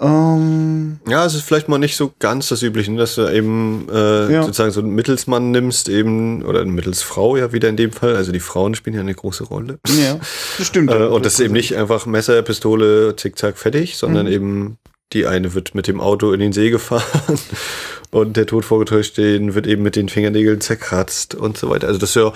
[0.00, 3.88] Ähm, Ja, es ist vielleicht mal nicht so ganz das Übliche, ne, dass du eben
[3.92, 4.42] äh, Ja.
[4.42, 8.14] sozusagen so einen Mittelsmann nimmst, eben, oder eine Mittelsfrau ja wieder in dem Fall.
[8.16, 9.78] Also die Frauen spielen ja eine große Rolle.
[9.88, 10.18] ja,
[10.58, 10.90] das stimmt.
[10.90, 14.32] Äh, und das ist eben nicht einfach Messer, Pistole, zickzack, fertig, sondern Mhm.
[14.32, 14.78] eben
[15.14, 17.02] die eine wird mit dem Auto in den See gefahren
[18.10, 21.86] und der Tod vorgetäuscht stehen, wird eben mit den Fingernägeln zerkratzt und so weiter.
[21.88, 22.32] Also das ist ja,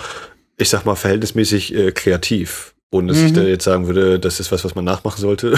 [0.57, 2.73] ich sag mal, verhältnismäßig äh, kreativ.
[2.91, 3.35] Ohne dass ich Mhm.
[3.35, 5.53] da jetzt sagen würde, das ist was, was man nachmachen sollte.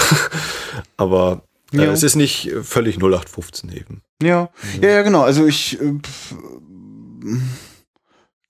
[0.98, 1.42] Aber
[1.84, 1.92] Ja.
[1.92, 4.02] es ist nicht äh, völlig 0815 eben.
[4.22, 4.50] Ja,
[4.82, 5.22] ja, ja, genau.
[5.22, 6.36] Also ich äh, pf,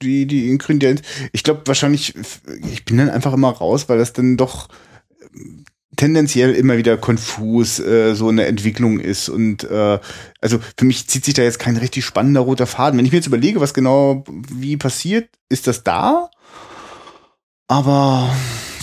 [0.02, 1.02] die die Ingredienz.
[1.32, 2.14] Ich glaube wahrscheinlich.
[2.72, 4.68] Ich bin dann einfach immer raus, weil das dann doch
[5.34, 5.66] ähm,
[5.96, 10.00] tendenziell immer wieder konfus äh, so eine Entwicklung ist und äh,
[10.42, 12.98] also für mich zieht sich da jetzt kein richtig spannender roter Faden.
[12.98, 16.30] Wenn ich mir jetzt überlege, was genau wie passiert, ist das da,
[17.68, 18.30] aber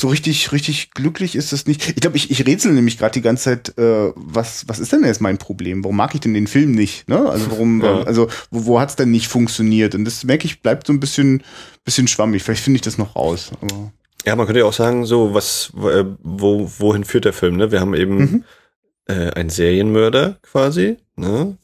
[0.02, 1.88] so richtig, richtig glücklich ist das nicht.
[1.88, 5.02] Ich glaube, ich, ich rätsel nämlich gerade die ganze Zeit, äh, was, was ist denn
[5.04, 5.82] jetzt mein Problem?
[5.82, 7.08] Warum mag ich denn den Film nicht?
[7.08, 7.18] Ne?
[7.30, 8.02] Also warum, Ja.
[8.02, 9.94] also wo, wo hat's denn nicht funktioniert?
[9.94, 11.42] Und das merke ich, bleibt so ein bisschen,
[11.84, 12.42] bisschen schwammig.
[12.42, 13.52] Vielleicht finde ich das noch raus.
[13.62, 13.92] Aber
[14.26, 17.72] Ja, man könnte ja auch sagen, so, was, äh, wo, wohin führt der Film, ne?
[17.72, 18.44] Wir haben eben Mhm.
[19.06, 21.56] äh, einen Serienmörder quasi, ne?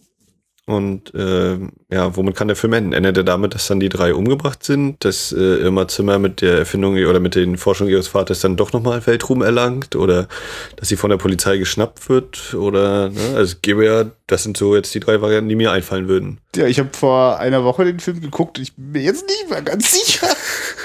[0.69, 1.57] Und äh,
[1.91, 2.93] ja, womit kann der Film enden?
[2.93, 6.59] Endet er damit, dass dann die drei umgebracht sind, dass äh, Irma Zimmer mit der
[6.59, 10.29] Erfindung oder mit den Forschungen ihres Vaters dann doch nochmal Weltruhm erlangt oder
[10.77, 13.21] dass sie von der Polizei geschnappt wird oder, ne?
[13.29, 16.39] Also es gäbe ja, das sind so jetzt die drei Varianten, die mir einfallen würden.
[16.55, 18.59] ja, ich habe vor einer Woche den Film geguckt.
[18.59, 20.29] Ich bin mir jetzt nicht mehr ganz sicher.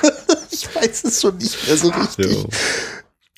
[0.49, 2.31] ich weiß es schon nicht mehr so richtig.
[2.31, 2.47] So.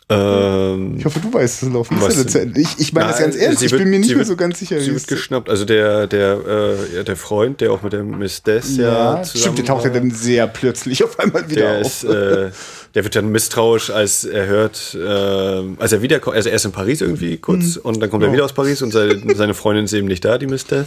[0.07, 2.61] Ähm, Ich hoffe, du weißt es er Ende?
[2.61, 3.59] Ich, ich meine das ganz ernst.
[3.59, 4.79] sie Ich wird- bin mir nicht mehr wird- so ganz sicher.
[4.79, 5.49] Sie wird es- geschnappt.
[5.49, 9.25] Also der, der, äh, ja, der Freund, der auch mit der Miss Death ja, ja,
[9.25, 11.87] stimmt, der taucht ja dann sehr plötzlich auf einmal wieder der auf.
[11.87, 12.51] ist, äh,
[12.93, 16.71] der wird dann misstrauisch, als er hört, äh, als er wiederkommt, also er ist in
[16.71, 18.33] Paris irgendwie kurz und dann kommt er Ja.
[18.33, 20.85] wieder aus Paris und seine, seine Freundin ist eben nicht da, die Miss Death.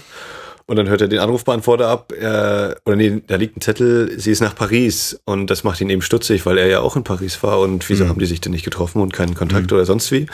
[0.69, 4.31] Und dann hört er den Anrufbeantworter ab, äh, oder nee, da liegt ein Zettel, sie
[4.31, 5.19] ist nach Paris.
[5.25, 7.59] Und das macht ihn eben stutzig, weil er ja auch in Paris war.
[7.61, 10.27] Und wieso haben die sich denn nicht getroffen und keinen Kontakt oder sonst wie?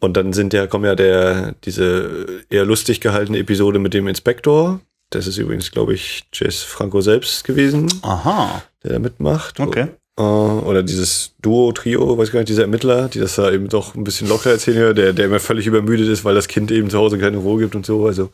[0.00, 4.80] Und dann sind ja, kommen ja der, diese eher lustig gehaltene Episode mit dem Inspektor.
[5.10, 8.60] Das ist übrigens, glaube ich, Jess Franco selbst gewesen, Aha.
[8.82, 9.60] der da mitmacht.
[9.60, 9.86] Okay.
[10.18, 13.94] Äh, Oder dieses Duo, Trio, weiß gar nicht, dieser Ermittler, die das da eben doch
[13.94, 16.98] ein bisschen locker erzählen, der, der immer völlig übermüdet ist, weil das Kind eben zu
[16.98, 18.04] Hause keine Ruhe gibt und so.
[18.06, 18.30] Also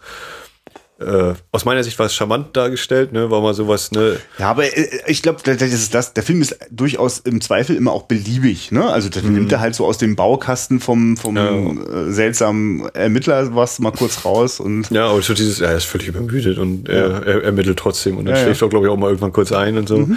[1.01, 3.31] äh, aus meiner Sicht war es charmant dargestellt, ne?
[3.31, 4.17] War mal sowas, ne?
[4.39, 6.13] Ja, aber äh, ich glaube, das ist das.
[6.15, 8.71] Der Film ist durchaus im Zweifel immer auch beliebig.
[8.73, 8.85] Ne?
[8.85, 11.85] Also das nimmt er halt so aus dem Baukasten vom vom Mhm.
[11.91, 12.01] Ja.
[12.09, 15.85] äh, seltsamen Ermittler was mal kurz raus und Ja, aber so dieses, ja, er ist
[15.87, 18.45] völlig übermüdet und er, er ermittelt trotzdem und dann Ja, ja.
[18.47, 20.09] schläft er, glaube ich, auch mal irgendwann kurz ein und so.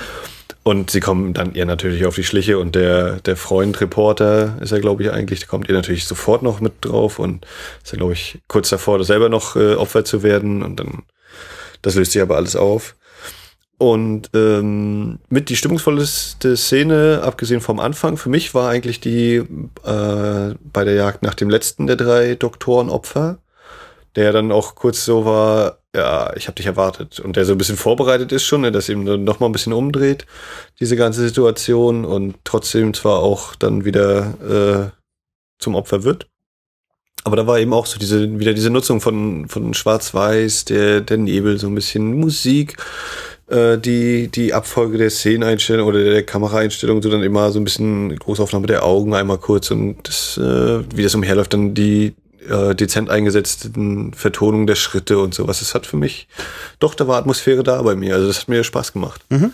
[0.64, 4.72] Und sie kommen dann ihr natürlich auf die Schliche und der, der Freund, Reporter ist
[4.72, 7.46] er, glaube ich, eigentlich, der kommt ihr natürlich sofort noch mit drauf und
[7.84, 11.04] ist ja, glaube ich, kurz davor, selber noch äh, Opfer zu werden und dann,
[11.82, 12.96] das löst sich aber alles auf.
[13.78, 19.44] Und ähm, mit die stimmungsvollste Szene, abgesehen vom Anfang, für mich war eigentlich die
[19.84, 23.40] äh, bei der Jagd nach dem letzten der drei Doktorenopfer,
[24.16, 27.20] der dann auch kurz so war, ja, ich habe dich erwartet.
[27.20, 29.74] Und der so ein bisschen vorbereitet ist schon, ne, dass dann noch mal ein bisschen
[29.74, 30.26] umdreht,
[30.80, 35.00] diese ganze Situation und trotzdem zwar auch dann wieder äh,
[35.60, 36.28] zum Opfer wird.
[37.26, 41.18] Aber da war eben auch so diese, wieder diese Nutzung von, von Schwarz-Weiß, der, der
[41.18, 42.76] Nebel, so ein bisschen Musik,
[43.48, 48.18] äh, die, die Abfolge der Szeneneinstellung oder der Kameraeinstellung, so dann immer so ein bisschen
[48.18, 52.14] Großaufnahme der Augen einmal kurz und das, äh, wie das umherläuft, dann die
[52.50, 55.60] äh, dezent eingesetzten Vertonungen der Schritte und sowas.
[55.60, 56.28] Das hat für mich,
[56.80, 58.16] doch, da war Atmosphäre da bei mir.
[58.16, 59.22] Also das hat mir Spaß gemacht.
[59.30, 59.54] Mhm.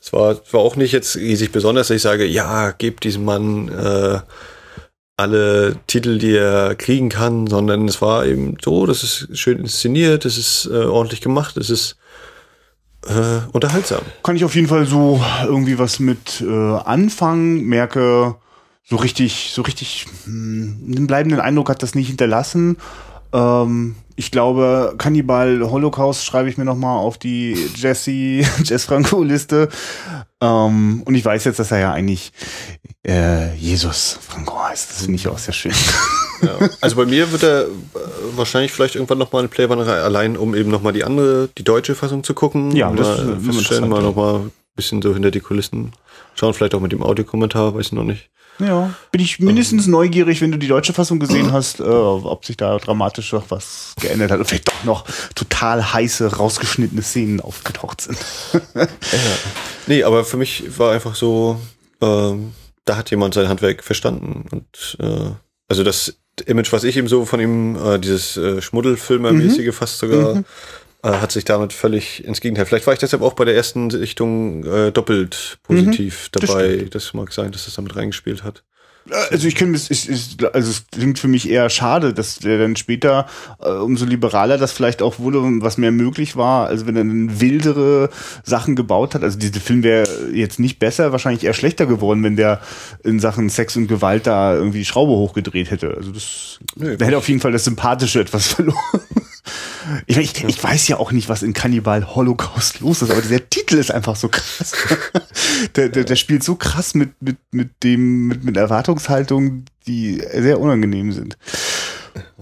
[0.00, 3.24] Es war, es war auch nicht jetzt riesig besonders, dass ich sage, ja, gebt diesem
[3.24, 4.20] Mann äh,
[5.16, 10.24] alle Titel, die er kriegen kann, sondern es war eben so, das ist schön inszeniert,
[10.24, 11.96] es ist äh, ordentlich gemacht, es ist
[13.08, 14.02] äh, unterhaltsam.
[14.22, 17.64] kann ich auf jeden Fall so irgendwie was mit äh, anfangen.
[17.64, 18.36] Merke
[18.88, 22.76] so richtig, so richtig hm, einen bleibenden Eindruck hat das nicht hinterlassen.
[23.32, 28.10] Ähm, ich glaube, Cannibal Holocaust schreibe ich mir noch mal auf die Jesse
[28.64, 29.68] Jess Franco Liste.
[30.40, 32.32] Ähm, und ich weiß jetzt, dass er ja eigentlich
[33.06, 34.90] äh, Jesus Franco heißt.
[34.90, 35.72] Das finde ich auch sehr schön.
[36.42, 36.68] Ja.
[36.80, 37.68] Also bei mir wird er äh,
[38.36, 41.64] wahrscheinlich vielleicht irgendwann noch mal eine Playbannerei allein, um eben noch mal die andere, die
[41.64, 42.76] deutsche Fassung zu gucken.
[42.76, 45.92] Ja, mal das ist mal interessant, noch mal ein bisschen so hinter die Kulissen
[46.34, 48.28] schauen, vielleicht auch mit dem Audiokommentar, weiß ich noch nicht.
[48.58, 52.56] Ja, bin ich mindestens neugierig, wenn du die deutsche Fassung gesehen hast, äh, ob sich
[52.56, 55.04] da dramatisch noch was geändert hat und vielleicht doch noch
[55.34, 58.18] total heiße, rausgeschnittene Szenen aufgetaucht sind.
[59.86, 61.60] Nee, aber für mich war einfach so,
[62.00, 62.52] ähm,
[62.84, 64.44] da hat jemand sein Handwerk verstanden.
[64.50, 65.30] Und äh,
[65.68, 69.72] also das Image, was ich ihm so von ihm, äh, dieses äh, Schmuddelfilmermäßige mhm.
[69.72, 70.44] fast sogar, mhm.
[71.06, 72.66] Äh, hat sich damit völlig ins Gegenteil.
[72.66, 76.76] Vielleicht war ich deshalb auch bei der ersten Sichtung äh, doppelt positiv mhm, dabei.
[76.78, 78.64] Das, das, mag sein, dass das damit reingespielt hat.
[79.30, 82.58] Also ich finde, es, ist, ist, also es klingt für mich eher schade, dass der
[82.58, 83.26] dann später
[83.60, 86.66] äh, umso liberaler das vielleicht auch wurde, was mehr möglich war.
[86.66, 88.10] Also wenn er dann wildere
[88.42, 89.22] Sachen gebaut hat.
[89.22, 92.60] Also dieser Film wäre jetzt nicht besser, wahrscheinlich eher schlechter geworden, wenn der
[93.04, 95.94] in Sachen Sex und Gewalt da irgendwie die Schraube hochgedreht hätte.
[95.96, 98.80] Also das nee, hätte auf jeden Fall das Sympathische etwas verloren.
[100.06, 103.48] Ich, ich, ich weiß ja auch nicht, was in Cannibal Holocaust los ist, aber der
[103.48, 104.72] Titel ist einfach so krass.
[105.76, 110.60] der, der, der spielt so krass mit, mit, mit dem, mit, mit Erwartungshaltungen, die sehr
[110.60, 111.38] unangenehm sind.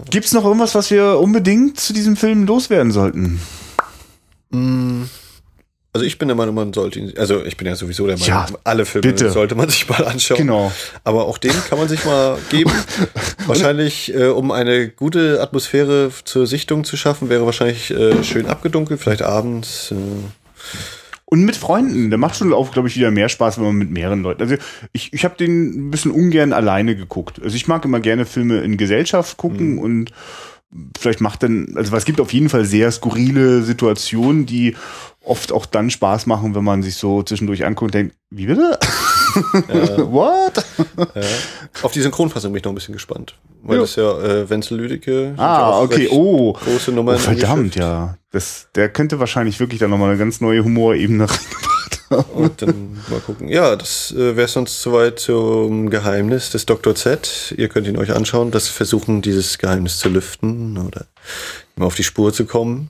[0.09, 3.39] Gibt's noch irgendwas, was wir unbedingt zu diesem Film loswerden sollten?
[4.49, 5.03] Mm.
[5.95, 8.27] Also ich bin der Meinung, man sollte ihn, also ich bin ja sowieso der Meinung,
[8.27, 9.31] ja, alle Filme bitte.
[9.31, 10.37] sollte man sich mal anschauen.
[10.39, 10.69] Genau.
[11.05, 12.69] Aber auch den kann man sich mal geben.
[13.47, 18.99] wahrscheinlich, äh, um eine gute Atmosphäre zur Sichtung zu schaffen, wäre wahrscheinlich äh, schön abgedunkelt,
[18.99, 19.93] vielleicht abends.
[19.93, 19.95] Äh.
[21.23, 22.09] Und mit Freunden.
[22.09, 24.41] Der macht schon auch, glaube ich, wieder mehr Spaß, wenn man mit mehreren Leuten.
[24.41, 24.55] Also
[24.91, 27.41] ich, ich habe den ein bisschen ungern alleine geguckt.
[27.41, 29.79] Also ich mag immer gerne Filme in Gesellschaft gucken mhm.
[29.79, 30.11] und
[30.97, 34.75] vielleicht macht dann, also es gibt auf jeden Fall sehr skurrile Situationen, die
[35.23, 38.77] oft auch dann Spaß machen, wenn man sich so zwischendurch anguckt und denkt, wie bitte?
[39.67, 40.11] Ja.
[40.11, 40.65] What?
[40.97, 41.21] Ja.
[41.81, 43.37] Auf die Synchronfassung bin ich noch ein bisschen gespannt.
[43.63, 43.81] Weil ja.
[43.81, 45.33] das ja äh, Wenzel Lüdecke.
[45.35, 46.53] Ah, okay, oh.
[46.53, 47.15] Große Nummer.
[47.15, 48.17] Oh, verdammt, ja.
[48.31, 51.74] Das, der könnte wahrscheinlich wirklich dann nochmal eine ganz neue Humorebene reingebracht
[52.09, 52.23] haben.
[52.33, 53.47] Und dann mal gucken.
[53.47, 56.95] Ja, das äh, wäre sonst soweit zum Geheimnis des Dr.
[56.95, 57.53] Z.
[57.57, 58.51] Ihr könnt ihn euch anschauen.
[58.51, 61.05] Das versuchen, dieses Geheimnis zu lüften oder
[61.75, 62.89] mal auf die Spur zu kommen.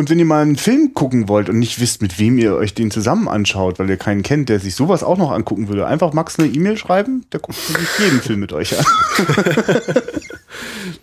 [0.00, 2.72] Und wenn ihr mal einen Film gucken wollt und nicht wisst, mit wem ihr euch
[2.72, 6.14] den zusammen anschaut, weil ihr keinen kennt, der sich sowas auch noch angucken würde, einfach
[6.14, 8.84] Max eine E-Mail schreiben, der guckt sich jeden Film mit euch an.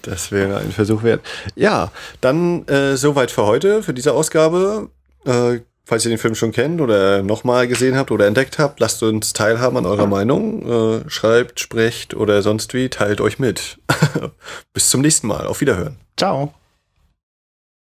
[0.01, 1.21] das wäre ein Versuch wert.
[1.55, 4.89] Ja, dann äh, soweit für heute, für diese Ausgabe.
[5.25, 9.01] Äh, falls ihr den Film schon kennt oder nochmal gesehen habt oder entdeckt habt, lasst
[9.01, 11.05] uns teilhaben an eurer Meinung.
[11.05, 13.79] Äh, schreibt, sprecht oder sonst wie, teilt euch mit.
[14.73, 15.47] Bis zum nächsten Mal.
[15.47, 15.97] Auf Wiederhören.
[16.17, 16.53] Ciao.